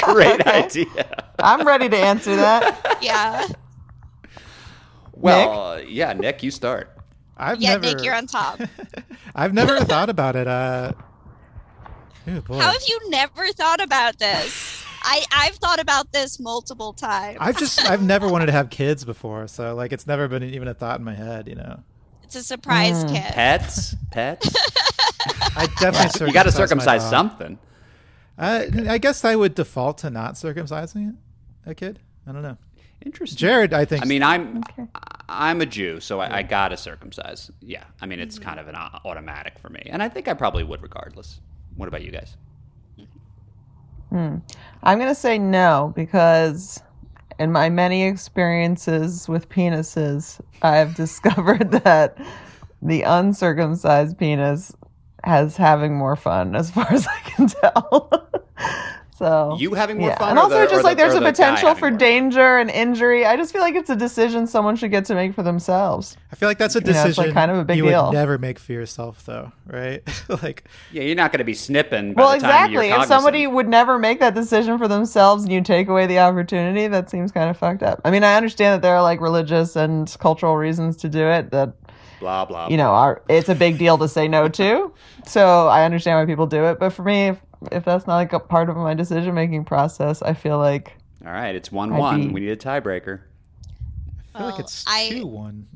[0.02, 0.62] Great Okay.
[0.64, 1.24] idea.
[1.38, 2.98] I'm ready to answer that.
[3.02, 3.46] Yeah.
[5.12, 6.95] Well, uh, yeah, Nick, you start.
[7.36, 7.86] I've yeah, never.
[7.86, 8.60] Nick, you're on top.
[9.34, 10.46] I've never thought about it.
[10.46, 10.92] Uh,
[12.28, 12.58] ooh, boy.
[12.58, 14.82] How have you never thought about this?
[15.02, 17.38] I I've thought about this multiple times.
[17.40, 20.66] I've just I've never wanted to have kids before, so like it's never been even
[20.68, 21.46] a thought in my head.
[21.48, 21.82] You know,
[22.24, 23.12] It's a surprise Mm.
[23.14, 23.34] kid.
[23.34, 24.48] Pets, pets.
[25.56, 27.10] I definitely you got to circumcise my circumcise dog.
[27.10, 27.58] something.
[28.38, 31.14] Uh, I guess I would default to not circumcising it,
[31.64, 32.00] a kid.
[32.26, 32.58] I don't know.
[33.04, 33.38] Interesting.
[33.38, 34.02] Jared, I think.
[34.02, 34.62] I mean, I'm
[35.28, 37.50] I'm a Jew, so I, I gotta circumcise.
[37.60, 40.64] Yeah, I mean, it's kind of an automatic for me, and I think I probably
[40.64, 41.40] would regardless.
[41.76, 42.36] What about you guys?
[44.10, 44.36] Hmm.
[44.82, 46.82] I'm going to say no because
[47.38, 52.16] in my many experiences with penises, I've discovered that
[52.82, 54.72] the uncircumcised penis
[55.24, 58.30] has having more fun as far as I can tell.
[59.18, 60.18] so You having more yeah.
[60.18, 62.68] fun and also the- just like the- there's a the potential for more danger and
[62.70, 63.24] injury.
[63.24, 66.16] I just feel like it's a decision someone should get to make for themselves.
[66.30, 67.84] I feel like that's a You know, decision it's like kind of a big you
[67.84, 68.06] deal.
[68.08, 70.02] would never make for yourself, though, right?
[70.42, 72.12] like, Yeah, you're not going to be snipping.
[72.14, 73.02] By Well, the time you're exactly.
[73.04, 76.86] If somebody would never make that decision for themselves and you take away the opportunity,
[76.88, 78.00] that seems kind of fucked up.
[78.04, 81.50] I mean, I understand that there are like religious and cultural reasons to do it
[81.52, 81.72] that,
[82.20, 82.68] blah blah.
[82.68, 84.92] you know, are it's a big deal to say no to.
[85.26, 86.78] So I understand why people do it.
[86.78, 87.32] But for me,
[87.66, 90.96] if, if that's not like a part of my decision making process, I feel like
[91.24, 92.28] All right, it's one I'd one.
[92.28, 93.20] be- We need a tiebreaker.
[94.34, 95.66] I feel like it's I- two one.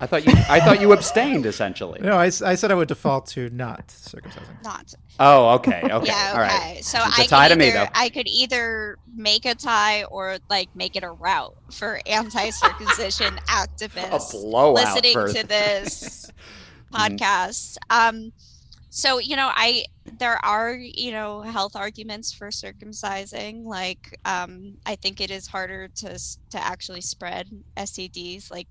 [0.00, 0.32] I thought you.
[0.50, 2.00] I thought you abstained essentially.
[2.02, 4.62] No, I said I would default to not circumcising.
[4.64, 4.92] Not.
[5.20, 6.30] Oh, okay, okay, Yeah, okay.
[6.32, 6.84] all right.
[6.84, 7.86] So It's I a tie could to me though.
[7.94, 14.32] I could either make a tie or like make it a route for anti-circumcision activists
[14.32, 16.30] blowout listening for- to this
[16.92, 17.16] Mhm.
[17.18, 17.76] podcast.
[17.88, 18.32] Um,
[18.96, 19.86] so you know, I
[20.20, 23.64] there are you know health arguments for circumcising.
[23.64, 26.16] Like, um, I think it is harder to
[26.50, 28.68] to actually spread STDs like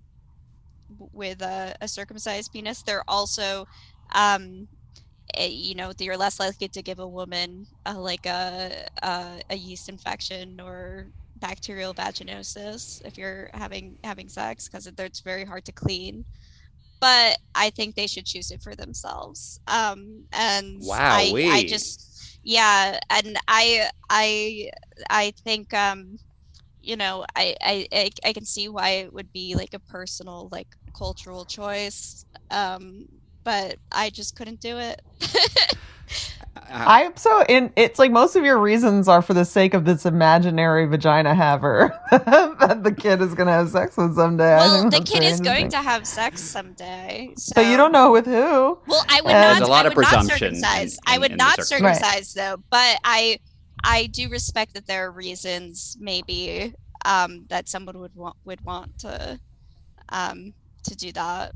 [1.11, 2.83] with a, a circumcised penis.
[2.83, 3.67] they're also
[4.15, 4.69] um,
[5.33, 9.55] eh, you know you're less likely to give a woman a, like a, a a
[9.57, 11.07] yeast infection or
[11.41, 16.23] bacterial vaginosis if you're having having sex because it's very hard to clean
[17.03, 19.59] but I think they should choose it for themselves.
[19.67, 24.69] Um, and I, I just, yeah, and I, I,
[25.09, 26.17] I think, um,
[26.81, 30.47] you know, I, I, I, I can see why it would be like a personal,
[30.51, 32.25] like cultural choice.
[32.51, 33.05] Um,
[33.43, 35.01] but I just couldn't do it.
[36.75, 37.71] I'm so in.
[37.75, 41.99] It's like most of your reasons are for the sake of this imaginary vagina haver
[42.11, 44.53] that the kid is going to have sex with someday.
[44.53, 47.33] I well, think the kid is going to have sex someday.
[47.37, 47.53] So.
[47.55, 48.79] But you don't know with who.
[48.87, 49.57] Well, I would And- not.
[49.57, 50.93] There's a lot I of would not presumption circumcise.
[50.93, 51.93] in- I would in not circumcision.
[51.95, 53.39] circumcise though, but I,
[53.83, 56.73] I do respect that there are reasons maybe
[57.05, 59.39] um, that someone would want would want to,
[60.09, 60.53] um,
[60.85, 61.53] to do that.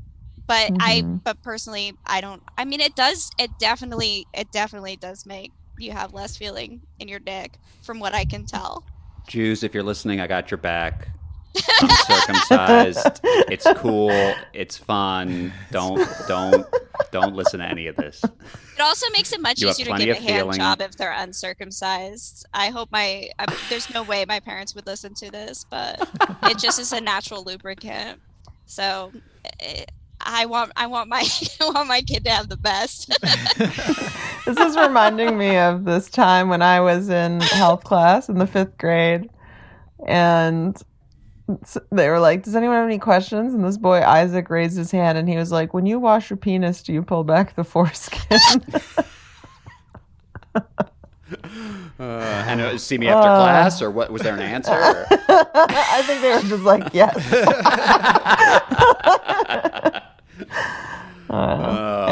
[0.48, 1.22] But I, Mhm.
[1.22, 2.42] but personally, I don't.
[2.56, 3.30] I mean, it does.
[3.38, 8.14] It definitely, it definitely does make you have less feeling in your dick, from what
[8.14, 8.82] I can tell.
[9.28, 11.08] Jews, if you're listening, I got your back.
[11.82, 13.20] I'm circumcised.
[13.50, 14.34] It's cool.
[14.54, 15.52] It's fun.
[15.70, 16.66] Don't don't
[17.12, 18.22] don't listen to any of this.
[18.24, 20.56] It also makes it much You easier to plenty give a of hand feeling.
[20.58, 22.46] job if they're uncircumcised.
[22.54, 26.08] I hope my I, there's no way my parents would listen to this, but
[26.44, 28.20] it just is a natural lubricant.
[28.66, 29.12] So
[29.60, 29.84] eh,
[30.30, 31.26] I want I want my
[31.60, 33.18] I want my kid to have the best.
[34.46, 38.46] This is reminding me of this time when I was in health class in the
[38.46, 39.28] fifth grade,
[40.06, 40.74] and
[41.92, 45.18] they were like, "Does anyone have any questions?" And this boy Isaac raised his hand,
[45.18, 48.38] and he was like, "When you wash your penis, do you pull back the foreskin?"
[50.54, 50.62] Uh,
[52.00, 53.36] and it was see me after Uh.
[53.42, 54.10] class, or what?
[54.10, 54.72] Was there an answer?
[54.72, 57.14] I think they were just like, "Yes."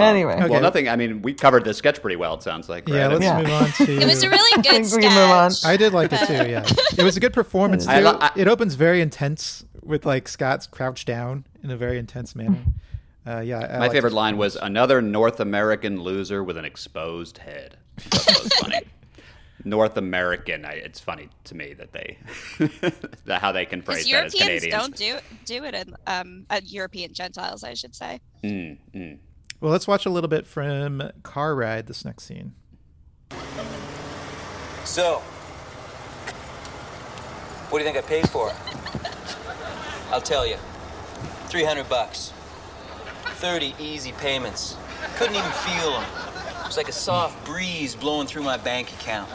[0.03, 0.49] Anyway, Okay.
[0.49, 0.89] well, nothing.
[0.89, 2.35] I mean, we covered this sketch pretty well.
[2.35, 2.89] It sounds like.
[2.89, 3.93] Yeah, let's I mean- move on to.
[4.01, 5.51] it was a really good think we can move on.
[5.51, 5.71] sketch.
[5.71, 6.33] I did like it too.
[6.51, 6.65] Yeah,
[6.99, 7.93] it was a good performance too.
[7.93, 11.99] I li- I- it opens very intense with like Scott's crouched down in a very
[11.99, 12.59] intense manner.
[13.27, 17.77] Uh, yeah, I My favorite line was another North American loser with an exposed head.
[18.11, 18.81] That was funny.
[19.65, 20.65] North American.
[20.65, 22.19] I, it's funny to me that they,
[23.25, 24.73] that how they can phrase Because that as Europeans Canadians.
[24.73, 28.21] don't do do it in um uh, European Gentiles, I should say.
[28.45, 29.19] Mm, mm.
[29.61, 31.87] Well, let's watch a little bit from Car Ride.
[31.87, 32.53] This next scene.
[34.85, 35.19] So,
[37.71, 38.53] what do you think I paid for?
[40.13, 40.57] I'll tell you.
[41.49, 42.33] 300 bucks.
[43.25, 44.77] 30 easy payments.
[45.17, 46.05] Couldn't even feel them.
[46.61, 49.31] It was like a soft breeze blowing through my bank account.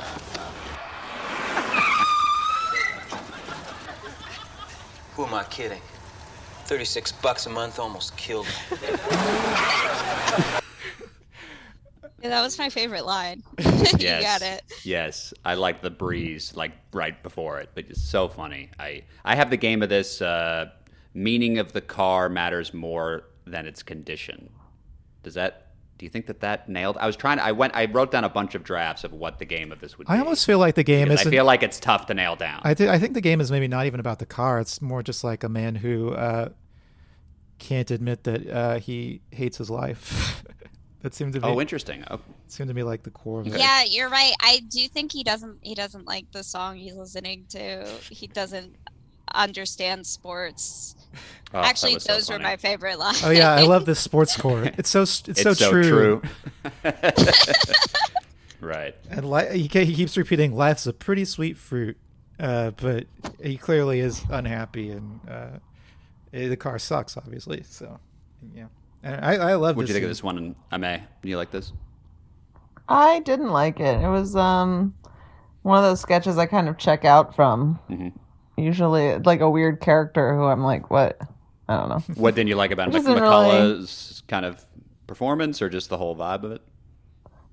[5.16, 5.82] Who am I kidding?
[6.72, 8.88] 36 bucks a month almost killed me.
[12.24, 13.44] Yeah, that was my favorite line.
[13.60, 14.22] Yes.
[14.22, 14.64] you got it.
[14.86, 18.70] Yes, I like the breeze, like right before it, but it's so funny.
[18.80, 20.22] I I have the game of this.
[20.22, 20.70] Uh,
[21.14, 24.50] meaning of the car matters more than its condition.
[25.24, 25.74] Does that?
[25.98, 26.98] Do you think that that nailed?
[26.98, 27.38] I was trying.
[27.38, 27.76] To, I went.
[27.76, 30.08] I wrote down a bunch of drafts of what the game of this would.
[30.08, 30.14] be.
[30.14, 31.28] I almost feel like the game because is.
[31.28, 32.62] I feel like it's tough to nail down.
[32.64, 34.60] I, th- I think the game is maybe not even about the car.
[34.60, 36.50] It's more just like a man who uh,
[37.62, 40.44] can't admit that uh, he hates his life.
[41.04, 41.46] that seemed to be.
[41.48, 42.04] oh, interesting.
[42.10, 43.58] Oh, Seemed to be like the core of it.
[43.58, 44.34] Yeah, you're right.
[44.42, 47.88] I do think he doesn't he doesn't like the song he's listening to.
[48.10, 48.76] He doesn't
[49.34, 50.96] understand sports.
[51.54, 53.24] Oh, Actually, was so those were my favorite lines.
[53.24, 54.64] Oh yeah, I love this sports core.
[54.78, 56.22] It's so it's, It's so, so true.
[56.84, 56.92] true.
[58.60, 58.96] right.
[59.10, 61.98] And li- he, he keeps repeating, "Life's a pretty sweet fruit,"
[62.40, 63.06] uh, but
[63.42, 65.48] he clearly is unhappy, and uh,
[66.34, 67.64] eh, the car sucks, obviously.
[67.64, 68.00] So,
[68.56, 68.66] yeah,
[69.04, 69.76] and I, I love.
[69.76, 70.38] What'd you this think of this one?
[70.38, 71.74] In Ame, do you like this?
[72.90, 74.02] I didn't like it.
[74.02, 74.94] It was um
[75.64, 77.80] one of those sketches I kind of check out from.
[77.90, 78.14] Mhm.
[78.58, 81.20] Usually, like a weird character who I'm like, what?
[81.70, 82.00] I don't know.
[82.16, 83.88] What didn't you like about It Mc- doesn't really-
[84.28, 84.66] kind of
[85.08, 86.62] performance, or just the whole vibe of it?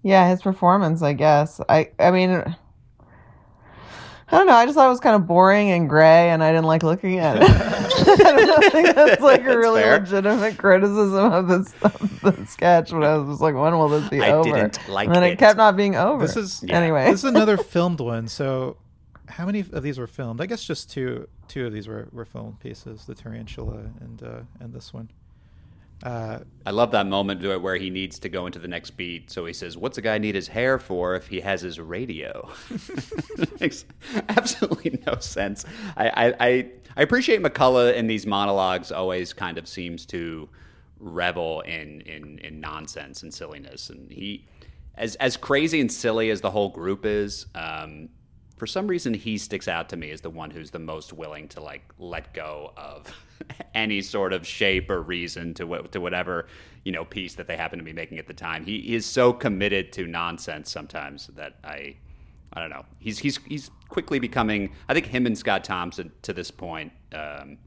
[0.02, 1.60] Yeah, his performance, I guess.
[1.68, 2.56] I I mean, I
[4.30, 4.54] don't know.
[4.54, 7.18] I just thought it was kind of boring and gray, and I didn't like looking
[7.18, 7.48] at it.
[8.20, 10.00] I don't think that's like a really fair.
[10.00, 12.90] legitimate criticism of this of the sketch.
[12.90, 14.50] But I was just like, when will this be I over?
[14.50, 15.32] didn't like and then it.
[15.32, 15.38] it.
[15.38, 16.26] kept not being over.
[16.26, 17.10] This is anyway.
[17.10, 18.28] This is another filmed one.
[18.28, 18.76] So,
[19.26, 20.40] how many of these were filmed?
[20.40, 21.28] I guess just two.
[21.48, 25.10] Two of these were, were filmed pieces: the tarantula and uh, and this one.
[26.02, 29.30] Uh, I love that moment where he needs to go into the next beat.
[29.30, 32.48] So he says, "What's a guy need his hair for if he has his radio?"
[33.60, 33.84] Makes
[34.28, 35.64] absolutely no sense.
[35.96, 38.90] I, I, I, I appreciate McCulloch in these monologues.
[38.90, 40.48] Always kind of seems to
[40.98, 44.44] revel in in, in nonsense and silliness, and he,
[44.96, 47.46] as as crazy and silly as the whole group is.
[47.54, 48.08] Um,
[48.56, 51.46] for some reason he sticks out to me as the one who's the most willing
[51.46, 53.06] to like let go of
[53.74, 56.48] any sort of shape or reason to what to whatever
[56.82, 58.64] you know piece that they happen to be making at the time.
[58.64, 61.94] He is so committed to nonsense sometimes that I
[62.58, 62.84] I don't know.
[62.98, 64.72] He's he's he's quickly becoming.
[64.88, 67.58] I think him and Scott Thompson to this point um,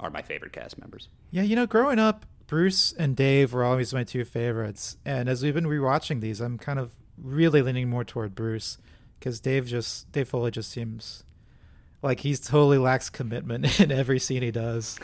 [0.00, 1.08] are my favorite cast members.
[1.30, 5.42] Yeah, you know, growing up, Bruce and Dave were always my two favorites, and as
[5.42, 8.78] we've been rewatching these, I'm kind of really leaning more toward Bruce
[9.18, 11.24] because Dave just Dave Foley just seems
[12.00, 14.98] like he's totally lacks commitment in every scene he does.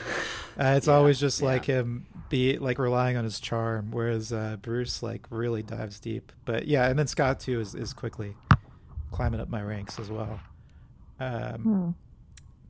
[0.59, 1.49] Uh, it's Yeah, always just yeah.
[1.49, 6.33] like him be like relying on his charm, whereas uh, Bruce like really dives deep.
[6.47, 8.35] But yeah, and then Scott too is is quickly
[9.15, 10.41] climbing up my ranks as well.
[11.21, 11.91] Um, Hmm.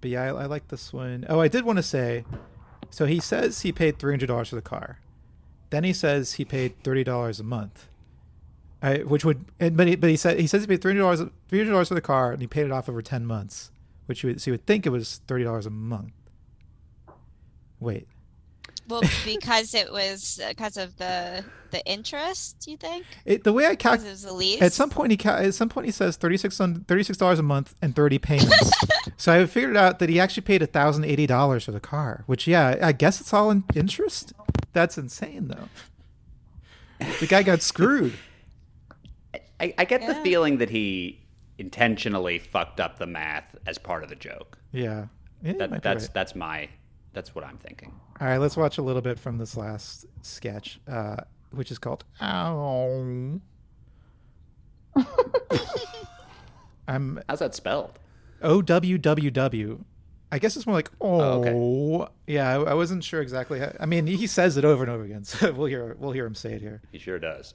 [0.00, 1.24] But yeah, I, I like this one.
[1.30, 2.24] Oh, I did want to say,
[2.90, 4.98] so he says he paid three hundred dollars for the car.
[5.70, 7.88] Then he says he paid thirty dollars a month.
[8.82, 11.00] I, which would, and, but he, but he said he says he paid three hundred
[11.04, 13.70] dollars three hundred dollars for the car, and he paid it off over ten months,
[14.04, 16.12] which you would so you would think it was thirty dollars a month.
[17.80, 18.06] Wait,
[18.88, 23.04] Well, because it was uh, because of the the interest, you think?
[23.24, 24.62] it, the way I Because calculate it was a lease.
[24.62, 27.16] at some point he ca- at some point he says thirty six on thirty six
[27.18, 28.70] dollars a month and thirty payments.
[29.16, 32.46] so I figured out that he actually paid thousand eighty dollars for the car, which
[32.46, 34.32] yeah, I guess it's all in interest.
[34.72, 35.68] That's insane though.
[37.20, 38.12] The guy got screwed.
[39.60, 41.20] I, I get the feeling that he
[41.58, 44.58] intentionally fucked up the math as part of the joke.
[44.72, 45.06] Yeah,
[45.42, 46.14] yeah That, that's right.
[46.14, 46.68] that's my
[47.14, 47.92] that's what I'm thinking.
[48.20, 51.16] All right, let's watch a little bit from this last sketch, uh,
[51.52, 53.40] which is called "Ow."
[56.86, 57.98] I'm How's that spelled?
[58.42, 59.84] O W W W.
[60.30, 61.44] I guess it's more like oh.
[61.44, 62.12] okay.
[62.26, 63.60] Yeah, I, I wasn't sure exactly.
[63.60, 66.26] How, I mean, he says it over and over again, so we'll hear we'll hear
[66.26, 66.82] him say it here.
[66.90, 67.54] He sure does.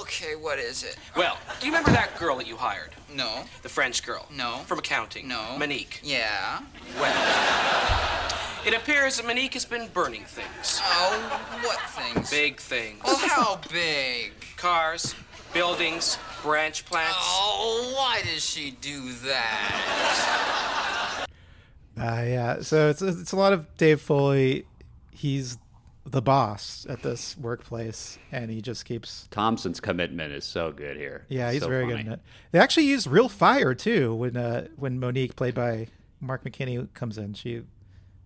[0.00, 0.96] Okay, what is it?
[1.16, 2.90] Well, do you remember that girl that you hired?
[3.14, 3.44] No.
[3.62, 4.26] The French girl?
[4.34, 4.58] No.
[4.66, 5.28] From accounting?
[5.28, 5.56] No.
[5.58, 6.00] Monique.
[6.02, 6.60] Yeah.
[6.98, 8.32] Well,
[8.66, 10.80] it appears that Monique has been burning things.
[10.82, 12.30] Oh, what things?
[12.30, 13.02] Big things.
[13.04, 14.32] Well, how big?
[14.56, 15.14] Cars,
[15.52, 17.14] buildings, branch plants.
[17.18, 19.66] Oh, why does she do that?
[21.98, 24.64] Uh, yeah, so it's it's a lot of Dave Foley.
[25.10, 25.58] He's
[26.12, 29.26] the boss at this workplace, and he just keeps.
[29.30, 31.24] Thompson's commitment is so good here.
[31.28, 31.96] Yeah, he's So very funny.
[31.96, 32.20] good in it.
[32.52, 35.88] They actually use real fire too when uh, when Monique, played by
[36.20, 37.34] Mark McKinney, comes in.
[37.34, 37.62] She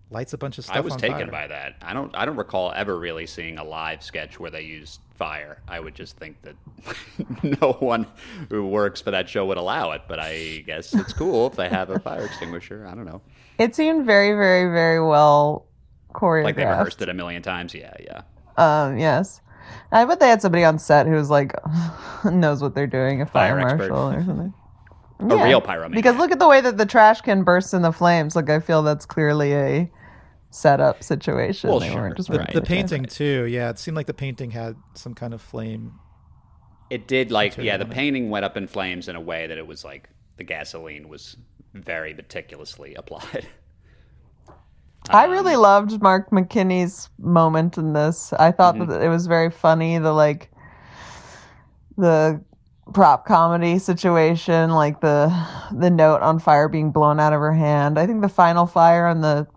[0.09, 0.77] lights a bunch of stuff.
[0.77, 1.31] I was on taken fire.
[1.31, 1.75] by that.
[1.81, 2.15] I don't.
[2.15, 5.61] I don't recall ever really seeing a live sketch where they used fire.
[5.67, 6.55] I would just think that
[7.61, 8.05] no one
[8.49, 10.01] who works for that show would allow it.
[10.09, 12.85] But I guess it's cool if they have a fire extinguisher.
[12.85, 13.21] I don't know.
[13.57, 15.65] It seemed very, very, very well
[16.17, 16.43] choreographed.
[16.43, 17.73] Like they rehearsed it a million times.
[17.73, 18.21] Yeah, yeah.
[18.57, 19.39] Um, yes.
[19.91, 21.53] I bet they had somebody on set who's like
[22.25, 23.89] knows what they're doing, a fire, Fire expert.
[23.91, 24.53] marshal or something.
[25.19, 25.95] A real pyromaniac.
[25.95, 28.35] Because look at the way that the trash can bursts in the flames.
[28.35, 29.91] Like I feel that's clearly a
[30.51, 31.69] setup situation.
[31.69, 32.77] Well, they sure, just The, running the the trash.
[32.77, 33.45] painting too.
[33.45, 35.93] Yeah, it seemed like the painting had some kind of flame.
[36.89, 37.77] It did like yeah.
[37.77, 41.09] The painting went up in flames in a way that it was like the gasoline
[41.09, 41.35] was
[41.73, 43.47] very meticulously applied.
[45.09, 48.33] I really loved Mark McKinney's moment in this.
[48.33, 48.87] I thought Mhm.
[48.89, 49.97] that it was very funny.
[49.97, 50.51] The like
[51.97, 52.41] the
[52.93, 55.31] prop comedy situation, like the
[55.71, 57.97] the note on fire being blown out of her hand.
[57.99, 59.47] I think the final fire on the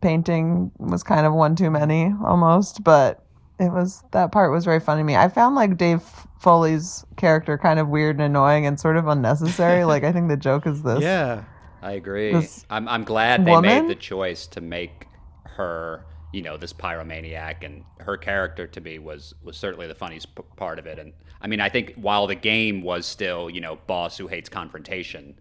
[0.00, 3.22] painting was kind of one too many almost, but
[3.58, 5.16] it was that part was very funny to me.
[5.16, 6.02] I found like Dave
[6.38, 9.84] Foley's character kind of weird and annoying and sort of unnecessary.
[9.92, 11.00] like I think the joke is this.
[11.00, 11.42] Yeah.
[11.82, 12.32] I agree.
[12.32, 13.82] This I'm I'm glad they woman?
[13.86, 15.06] made the choice to make
[15.44, 20.34] her, you know, this pyromaniac, and her character to me was was certainly the funniest
[20.34, 20.98] p- part of it.
[20.98, 24.48] And I mean, I think while the game was still, you know, boss who hates
[24.48, 25.38] confrontation,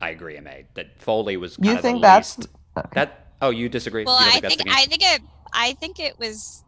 [0.00, 1.56] I agree, May, that Foley was.
[1.56, 2.48] Kind You of think the that's- least,
[2.94, 3.18] that?
[3.42, 4.04] Oh, you disagree?
[4.04, 4.70] Well, You don't I that's think?
[4.70, 5.22] I think it
[5.52, 6.64] I think it was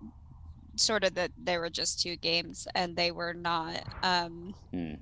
[0.76, 4.94] sort of that there were just two games and they were not um Hmm.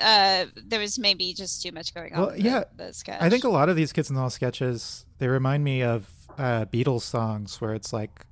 [0.00, 3.20] Uh there was maybe just too much going on Well, with the- yeah, the, sketch.
[3.20, 6.08] I think a lot of these Kids in the Hall sketches they remind me of
[6.38, 8.24] uh, Beatles songs where it's like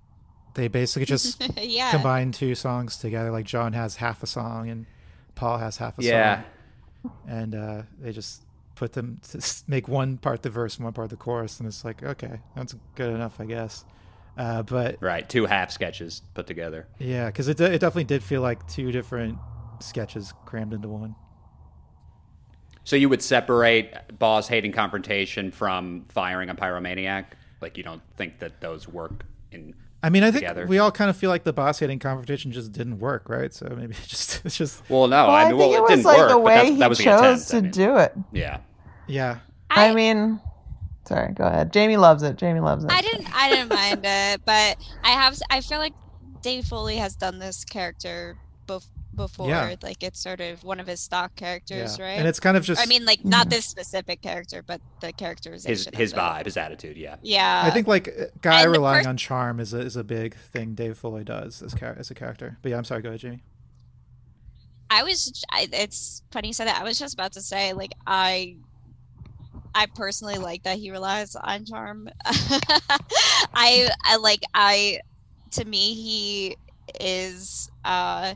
[0.55, 1.91] they basically just Yeah.
[1.91, 3.31] combine two songs together.
[3.31, 4.87] Like John has half a song and
[5.35, 6.43] Paul has half a Yeah.
[7.03, 8.43] song, and uh, they just
[8.77, 11.85] put them to make one part the verse and one part the chorus, and it's
[11.85, 13.85] like okay, that's good enough, I guess.
[14.39, 16.87] Uh, but right, two half sketches put together.
[16.99, 19.39] yeah, because it, it definitely did feel like two different
[19.81, 21.15] sketches crammed into one.
[22.87, 27.25] So you would separate boss hating confrontation from firing a pyromaniac?
[27.61, 29.75] Like you don't think that those work in.
[30.05, 30.67] I mean, I think together.
[30.67, 33.53] we all kind of feel like the boss hating confrontation just didn't work, right?
[33.53, 35.77] So maybe it just it's just Well, no, Well, I I mean, think well, it
[35.77, 37.71] it, was didn't like work, the way he that was the chose to I mean,
[37.73, 38.13] do it.
[38.33, 38.59] yeah.
[39.09, 39.39] yeah.
[39.69, 40.41] I, mean,
[41.09, 41.73] sorry, go ahead.
[41.73, 42.37] Jamie loves it.
[42.37, 42.91] Jamie loves it.
[42.93, 45.93] I didn't I didn't mind it, but I have I feel like
[46.41, 48.37] Dave Foley has done this character
[48.69, 48.87] bef-
[49.17, 49.49] before.
[49.49, 49.75] Yeah.
[49.83, 52.05] Like it's sort of one of his stock characters, Yeah.
[52.05, 52.19] right?
[52.19, 55.93] And it's kind of just- I mean, like not this specific character, but the characterization.
[55.95, 57.17] His his vibe, his attitude, yeah.
[57.23, 57.63] Yeah.
[57.65, 60.37] I think like uh, guy and relying pers- on charm is a, is a big
[60.37, 62.59] thing Dave Foley does as char- as a character.
[62.63, 63.03] But yeah, I'm sorry.
[63.03, 63.43] Go ahead, Jamie.
[64.91, 65.45] I was.
[65.51, 66.81] I, it's funny you said that.
[66.81, 68.57] I was just about to say, like, I,
[69.75, 72.09] I personally like that he relies on charm.
[72.25, 74.43] I, I like.
[74.55, 75.01] I,
[75.53, 76.57] to me, he
[77.01, 77.71] is.
[77.85, 78.35] uh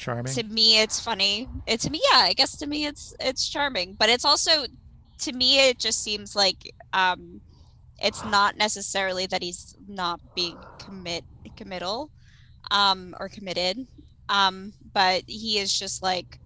[0.00, 0.32] Charming.
[0.32, 1.46] To me, it's funny.
[1.68, 2.20] To me, yeah.
[2.20, 3.96] I guess to me, it's it's charming.
[3.98, 4.64] But it's also,
[5.18, 7.42] to me, it just seems like um,
[8.02, 11.22] it's not necessarily that he's not being commit
[11.54, 12.10] committal,
[12.70, 13.86] um, or committed.
[14.30, 16.38] Um, but he is just like,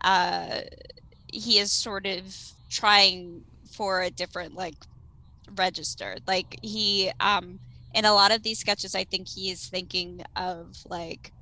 [0.00, 0.60] uh,
[1.26, 2.34] he is sort of
[2.70, 4.76] trying for a different like
[5.54, 6.16] register.
[6.26, 7.60] Like he, um,
[7.92, 11.32] in a lot of these sketches, I think he is thinking of like,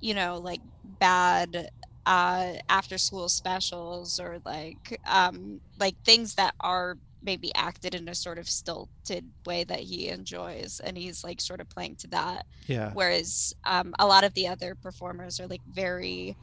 [0.00, 1.68] you know, like bad
[2.06, 8.14] uh after school specials or like um like things that are maybe acted in a
[8.14, 12.46] sort of stilted way that he enjoys and he's like sort of playing to that
[12.66, 12.92] Yeah.
[12.94, 16.38] whereas um a lot of the other performers are like very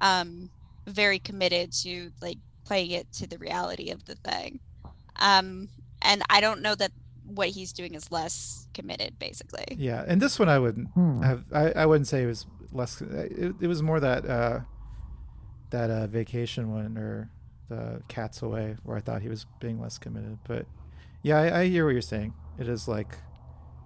[0.00, 0.50] um
[0.86, 4.60] very committed to like playing it to the reality of the thing
[5.20, 5.68] um
[6.02, 6.92] and i don't know that
[7.24, 11.20] what he's doing is less committed basically Yeah, and this one I wouldn't Hmm.
[11.22, 11.44] have.
[11.52, 13.00] I, I wouldn't say it was less.
[13.00, 14.60] It, it was more that uh,
[15.70, 17.30] that uh, vacation one or
[17.68, 20.38] the Cats Away where I thought he was being less committed.
[20.46, 20.66] But
[21.22, 22.34] yeah, I, I hear what you're saying.
[22.58, 23.18] It is like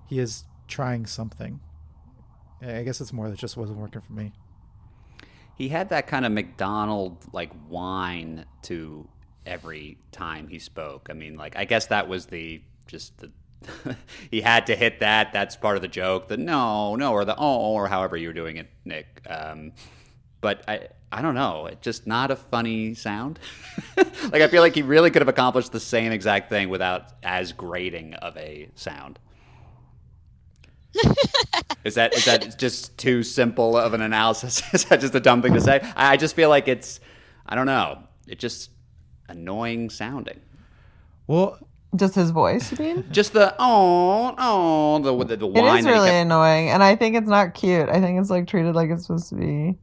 [0.09, 1.61] he is trying something.
[2.62, 4.33] I I guess it's more that just wasn't working for me.
[5.57, 9.09] He had that kind of McDonald like whine to
[9.45, 11.09] every time he spoke.
[11.11, 13.30] I mean, like I guess that was the just the
[14.30, 15.32] he had to hit that.
[15.32, 16.28] That's part of the joke.
[16.28, 19.20] The no, no, or the oh, or however you were doing it, Nick.
[19.28, 19.72] Um,
[20.40, 21.66] but I, I don't know.
[21.66, 23.38] It's just not a funny sound.
[23.96, 27.52] like I feel like he really could have accomplished the same exact thing without as
[27.52, 29.18] grating of a sound.
[31.84, 34.62] is that is that just too simple of an analysis?
[34.74, 35.80] is that just a dumb thing to say?
[35.96, 37.00] I I just feel like it's
[37.46, 38.02] I don't know.
[38.26, 38.70] It's just
[39.28, 40.40] annoying sounding.
[41.26, 41.58] Well,
[41.95, 43.05] Just his voice, you mean?
[43.11, 45.78] Just the oh oh the the, the It whine.
[45.78, 47.88] is that he really kept- annoying, and I think it's not cute.
[47.88, 49.76] I think it's like treated like it's supposed to be.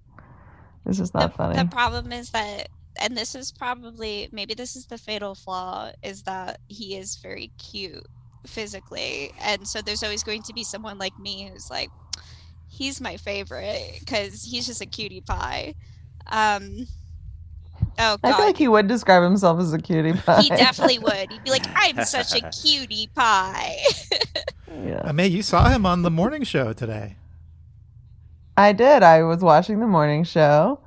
[0.88, 1.56] It's just not funny.
[1.56, 6.24] The problem is that, and this is probably maybe this is the fatal flaw, is
[6.24, 8.04] that he is very cute
[8.48, 11.92] physically, and so there's always going to be someone like me who's like,
[12.68, 15.76] he's my favorite because he's just a cutie pie.
[16.26, 16.88] Um,
[18.00, 20.42] oh I god, feel like he would describe himself as a cutie pie.
[20.42, 21.32] he definitely would.
[21.32, 23.78] He'd be like, I'm such a cutie pie.
[24.84, 25.02] yeah.
[25.04, 27.16] I mean, you saw him on the morning show today.
[28.58, 29.04] I did.
[29.04, 30.80] I was watching the morning show.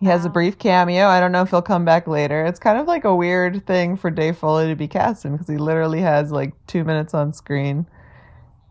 [0.00, 1.06] He has a brief cameo.
[1.06, 2.44] I don't know if he'll come back later.
[2.46, 5.46] It's kind of like a weird thing for Dave Foley to be cast in because
[5.46, 7.86] he literally has like two minutes on screen.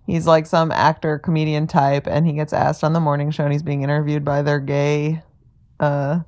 [0.08, 3.54] He's like some actor, comedian type, and he gets asked on the morning show and
[3.54, 5.22] he's being interviewed by their gay
[5.80, 6.22] uh,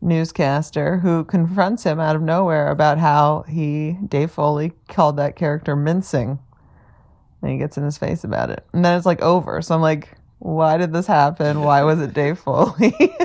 [0.00, 5.74] newscaster who confronts him out of nowhere about how he, Dave Foley, called that character
[5.76, 6.38] mincing.
[7.42, 8.66] And he gets in his face about it.
[8.72, 9.60] And then it's like over.
[9.62, 11.60] So I'm like, why did this happen?
[11.60, 12.94] Why was it Dave Foley?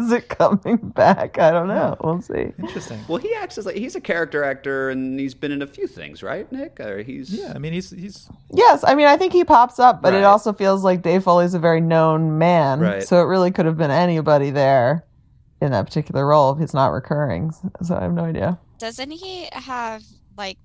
[0.00, 1.38] Is it coming back?
[1.38, 1.96] I don't know.
[2.02, 2.52] We'll see.
[2.58, 2.98] Interesting.
[3.08, 5.86] Well, he acts as like he's a character actor, and he's been in a few
[5.86, 6.80] things, right, Nick?
[6.80, 10.02] Or he's Yeah, I mean, he's he's Yes, I mean, I think he pops up,
[10.02, 10.18] but Right.
[10.20, 12.80] it also feels like Dave Foley's a very known man.
[12.80, 13.02] Right.
[13.02, 15.04] So it really could have been anybody there
[15.60, 17.52] in that particular role if he's not recurring.
[17.82, 18.58] So I have no idea.
[18.78, 20.02] Doesn't he have
[20.36, 20.58] like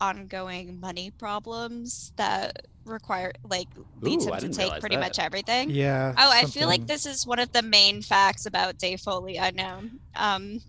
[0.00, 3.68] ongoing money problems that require like
[4.02, 5.00] leads Ooh, him to take pretty that.
[5.02, 5.70] much everything?
[5.70, 6.12] yeah.
[6.18, 9.50] Oh, I feel like this is one of the main facts about Dave Foley I
[9.52, 9.80] know.
[10.16, 10.60] Um,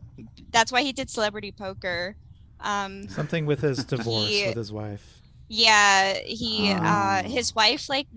[0.52, 2.16] that's why he did Celebrity Poker.
[2.62, 5.20] Um, something with his divorce He- with his wife.
[5.50, 7.28] yeah, he uh, Oh.
[7.28, 8.08] his wife like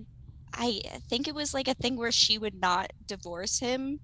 [0.54, 3.98] I think it was like a thing where she would not divorce him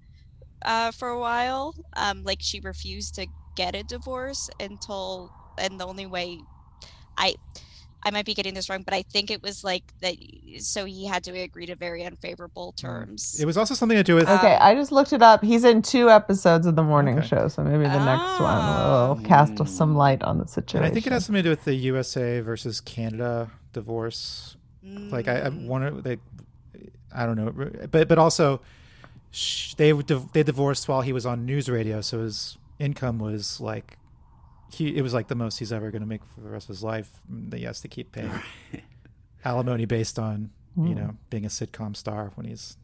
[0.65, 1.73] uh, for a while.
[1.95, 6.45] Um, like she refused to get a divorce until and the only way
[7.17, 7.35] I
[8.03, 10.15] I might be getting this wrong, but I think it was like that.
[10.59, 12.81] So he had to agree to very unfavorable Mm.
[12.81, 13.37] terms.
[13.39, 14.29] It was also something to do with.
[14.29, 15.43] Okay, I just looked it up.
[15.43, 17.27] He's in two episodes of the morning Okay.
[17.27, 20.83] show, so maybe the next one will cast some light on the situation.
[20.83, 24.55] And I think it has something to do with the USA versus Canada divorce.
[25.11, 25.67] Like I, I Mm.
[25.67, 26.17] wonder, they,
[27.13, 27.51] I don't know,
[27.89, 28.61] but but also,
[29.35, 33.97] sh- they they divorced while he was on NewsRadio, so his income was like,
[34.69, 36.75] he it was like the most he's ever going to make for the rest of
[36.75, 37.21] his life.
[37.31, 38.43] mm, That he has to keep paying
[39.45, 40.51] alimony based on
[40.83, 40.95] you Hmm.
[40.95, 42.77] know being a sitcom star when he's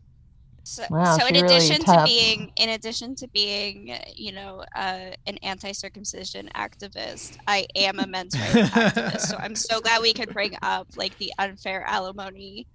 [0.64, 4.64] So, Wow, so in she really addition to being, in addition to being, you know,
[4.76, 9.22] uh, an anti-circumcision activist, I am a men's rights activist.
[9.22, 12.68] So I'm so glad we could bring up like the unfair alimony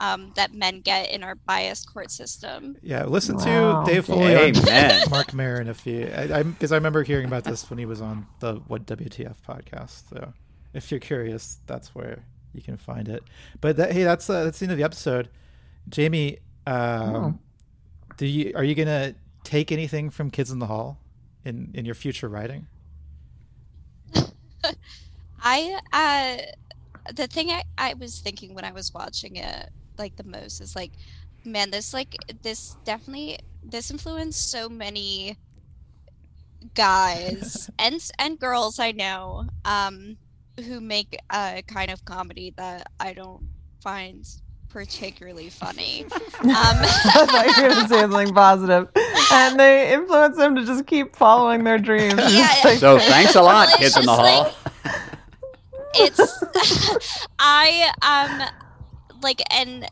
[0.00, 2.76] um, that men get in our biased court system.
[2.82, 4.52] Yeah, listen Wow, to Dave Foley on
[5.10, 8.26] Marc Maron if you, I because I, remember hearing about this when he was on
[8.40, 10.08] the What WTF podcast.
[10.10, 10.32] So
[10.72, 13.22] if you're curious, that's where you can find it.
[13.60, 15.28] But that, hey, that's uh, that's the end of the episode.
[15.88, 17.38] Jamie, um, Oh.
[18.16, 19.14] do you are you gonna
[19.44, 20.98] take anything from Kids in the Hall
[21.44, 22.66] in in your future writing?
[25.42, 30.24] I uh the thing I, I was thinking when I was watching it like the
[30.24, 30.92] most is like
[31.44, 35.36] man this like this definitely this influenced so many
[36.74, 40.16] guys and and girls I know um
[40.66, 43.48] who make a kind of comedy that I don't
[43.82, 44.24] find
[44.68, 46.04] particularly funny.
[46.04, 46.10] Um,
[46.44, 48.88] I thought you were going to say something positive.
[49.32, 52.14] And they influence them to just keep following their dreams.
[52.32, 52.52] Yeah.
[52.64, 54.54] Like- So thanks a lot, Well, it's kids in the hall.
[54.84, 54.92] like-
[55.96, 58.48] it's I um
[59.24, 59.88] like and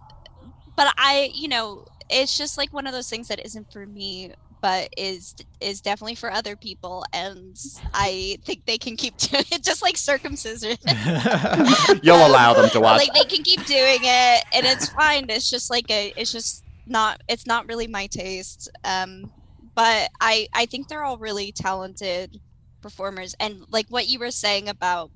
[0.76, 4.32] but I you know it's just like one of those things that isn't for me
[4.60, 7.58] but is is definitely for other people and
[7.92, 10.76] I think they can keep doing it just like circumcision
[12.02, 12.98] You'll allow them to watch.
[12.98, 16.64] like they can keep doing it and it's fine it's just like a it's just
[16.86, 19.30] not it's not really my taste um
[19.74, 22.40] but i i think they're all really talented
[22.82, 25.10] performers and like what you were saying about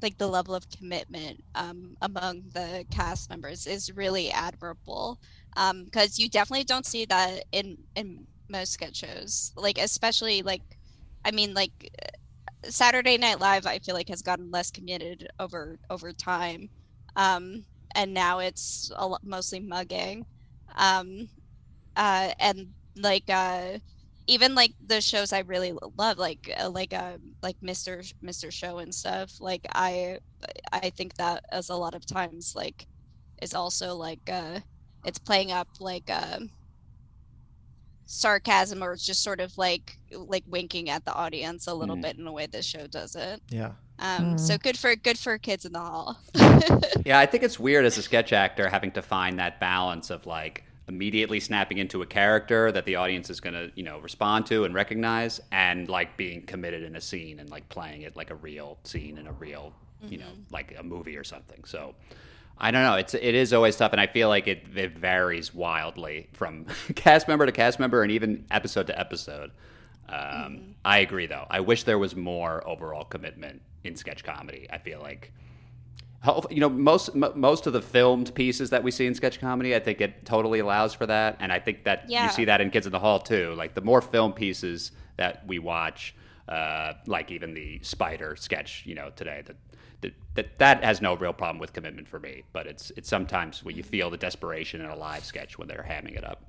[0.00, 5.18] like the level of commitment um among the cast members is really admirable
[5.56, 10.62] um because you definitely don't see that in in most sketch shows like especially like
[11.24, 11.72] i mean like
[12.64, 16.70] Saturday Night Live, I feel like has gotten less committed over over time,
[17.16, 17.64] um,
[17.94, 20.26] and now it's a lot, mostly mugging,
[20.76, 21.28] um,
[21.96, 23.78] uh, and like uh,
[24.26, 28.78] even like the shows I really love, like uh, like uh, like Mister Mister Show
[28.78, 29.40] and stuff.
[29.40, 30.18] Like I
[30.72, 32.86] I think that as a lot of times like
[33.42, 34.60] is also like uh,
[35.04, 36.08] it's playing up like.
[36.10, 36.40] Uh,
[38.04, 42.02] sarcasm or it's just sort of like like winking at the audience a little Mm.
[42.02, 43.72] bit in a way this show doesn't yeah.
[44.00, 46.18] um so good for good for kids in the hall
[47.06, 50.26] Yeah, I think it's weird as a sketch actor having to find that balance of
[50.26, 54.46] like immediately snapping into a character that the audience is going to, you know, respond
[54.46, 58.30] to and recognize and like being committed in a scene and like playing it like
[58.30, 59.72] a real scene in a real,
[60.08, 61.62] you know, like a movie or something.
[61.64, 61.94] So
[62.58, 62.94] I don't know.
[62.94, 67.26] It's it is always tough, and I feel like it, it varies wildly from cast
[67.28, 69.50] member to cast member and even episode to episode.
[70.08, 71.46] Um, I agree, though.
[71.50, 74.66] I wish there was more overall commitment in sketch comedy.
[74.70, 75.32] I feel like
[76.50, 79.74] you know most m- most of the filmed pieces that we see in sketch comedy
[79.74, 82.24] i think it totally allows for that and i think that Yeah.
[82.24, 85.44] you see that in kids in the hall too like the more film pieces that
[85.46, 86.14] we watch
[86.48, 89.56] uh, like even the spider sketch you know today that
[90.02, 93.64] that, that that has no real problem with commitment for me but it's it's sometimes
[93.64, 96.44] when you feel the desperation in a live sketch when they're hamming it up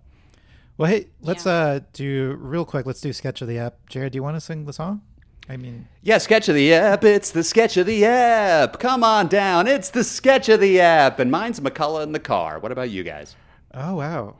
[0.77, 2.85] Well, hey, let's uh do real quick.
[2.87, 3.75] Let's do sketch of the app.
[3.87, 5.01] Jared, do you want to sing the song?
[5.49, 7.03] I mean, Yeah, sketch of the app.
[7.03, 8.79] It's the sketch of the app.
[8.79, 9.67] Come on down.
[9.67, 11.19] It's the sketch of the app.
[11.19, 12.59] And mine's McCulloch in the car.
[12.59, 13.35] What about you guys?
[13.75, 14.35] oh wow,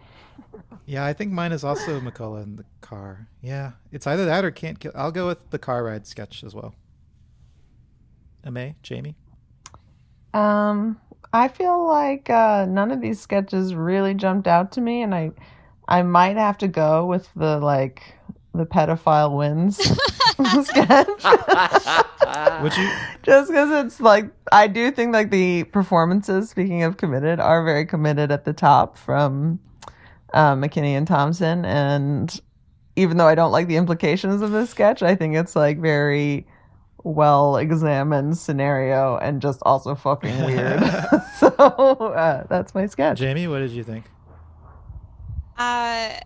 [0.85, 3.27] yeah, I think mine is also McCulloch in the car.
[3.41, 4.91] Yeah, it's either that or can't kill.
[4.95, 6.75] I'll go with the car ride sketch as well.
[8.49, 9.15] May, Jamie.
[10.33, 10.99] Um,
[11.31, 15.31] I feel like uh, none of these sketches really jumped out to me, and I,
[15.87, 18.15] I might have to go with the like
[18.53, 19.79] the pedophile wins
[20.63, 21.07] sketch.
[22.61, 22.89] Would you?
[23.23, 27.85] Just because it's like I do think like the performances, speaking of committed, are very
[27.85, 29.59] committed at the top from
[30.33, 32.41] uh, McKinney and Thompson, and
[32.95, 36.45] even though I don't like the implications of this sketch, I think it's like very
[37.03, 40.81] well examined scenario and just also fucking weird.
[41.39, 43.19] so uh, that's my sketch.
[43.19, 44.05] Jamie, what did you think?
[45.57, 46.19] Uh,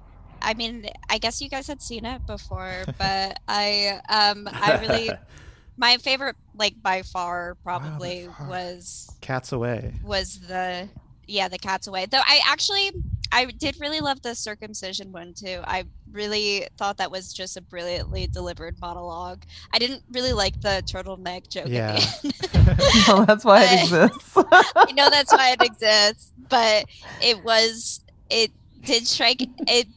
[0.47, 5.11] I mean, I guess you guys had seen it before, but I um I really
[5.77, 9.93] my favorite, like by far, probably was Cats away.
[10.03, 10.87] was the
[11.27, 12.05] yeah the cat's away.
[12.05, 12.91] Though I actually
[13.29, 15.59] I did really love the circumcision one too.
[15.65, 15.83] I
[16.13, 19.43] really thought that was just a brilliantly delivered monologue.
[19.73, 21.67] I didn't really like the turtleneck joke.
[21.67, 21.99] Yeah.
[21.99, 22.77] At the end.
[23.09, 24.33] well, that's why it exists.
[24.37, 26.85] I know that's why it exists, but
[27.21, 27.99] it was
[28.29, 28.51] it
[28.85, 29.87] did strike it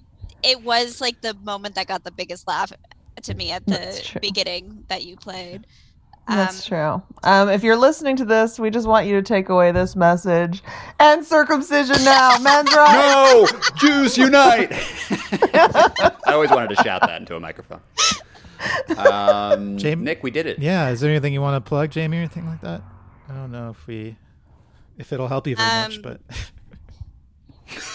[0.42, 2.72] it was like the moment that got the biggest laugh
[3.22, 5.66] to me at the beginning that you played.
[6.28, 7.02] That's Um, true.
[7.24, 10.62] Um, if you're listening to this, we just want you to take away this message.
[11.00, 12.92] And circumcision now, men's rights.
[12.92, 13.46] No,
[13.76, 14.70] Jews unite!
[15.10, 17.80] I always wanted to shout that into a microphone.
[18.96, 20.58] Um, Jamie- Nick, we did it.
[20.58, 20.90] Yeah.
[20.90, 22.82] Is there anything you want to plug, Jamie, or anything like that?
[23.28, 24.16] I don't know if we,
[24.98, 26.20] if it'll help you very much, Um, but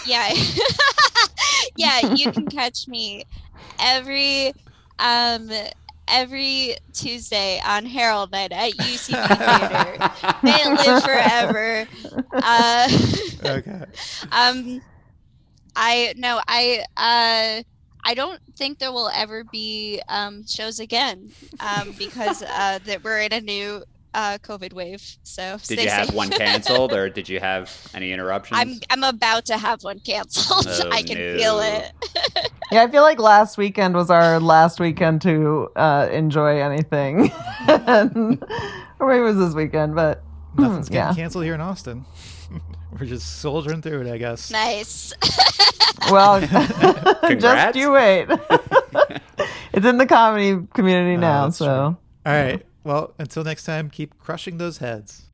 [0.02, 0.32] yeah.
[1.76, 3.24] Yeah you can catch me
[3.78, 4.52] every
[4.98, 5.50] um
[6.08, 10.00] every tuesday on Harold night at ucb theater.
[10.42, 11.86] May it live forever.
[12.42, 12.88] Uh
[13.44, 13.82] okay.
[14.32, 14.80] um
[15.76, 17.62] i no i uh
[18.08, 23.20] I don't think there will ever be um, shows again um, because uh, that we're
[23.20, 23.82] in a new
[24.16, 25.02] uh, COVID wave.
[25.22, 26.14] So Did stay you have safe.
[26.16, 28.58] one canceled, or did you have any interruptions?
[28.58, 30.66] I'm I'm about to have one canceled.
[30.86, 31.36] Oh, I can no.
[31.38, 31.92] feel it.
[32.72, 37.30] Yeah, I feel like last weekend was our last weekend to uh, enjoy anything.
[37.68, 38.42] And-
[38.98, 40.24] or maybe it was this weekend, but
[40.58, 41.14] Nothing's hmm, getting yeah.
[41.14, 42.04] canceled here in Austin.
[42.98, 44.50] We're just soldiering through it, I guess.
[44.50, 45.12] Nice.
[46.10, 48.26] Well, just you wait.
[49.72, 51.64] it's in the comedy community Oh, now, that's so.
[51.66, 51.74] true.
[51.74, 52.64] All right.
[52.86, 55.24] Well, until next time, keep crushing those heads.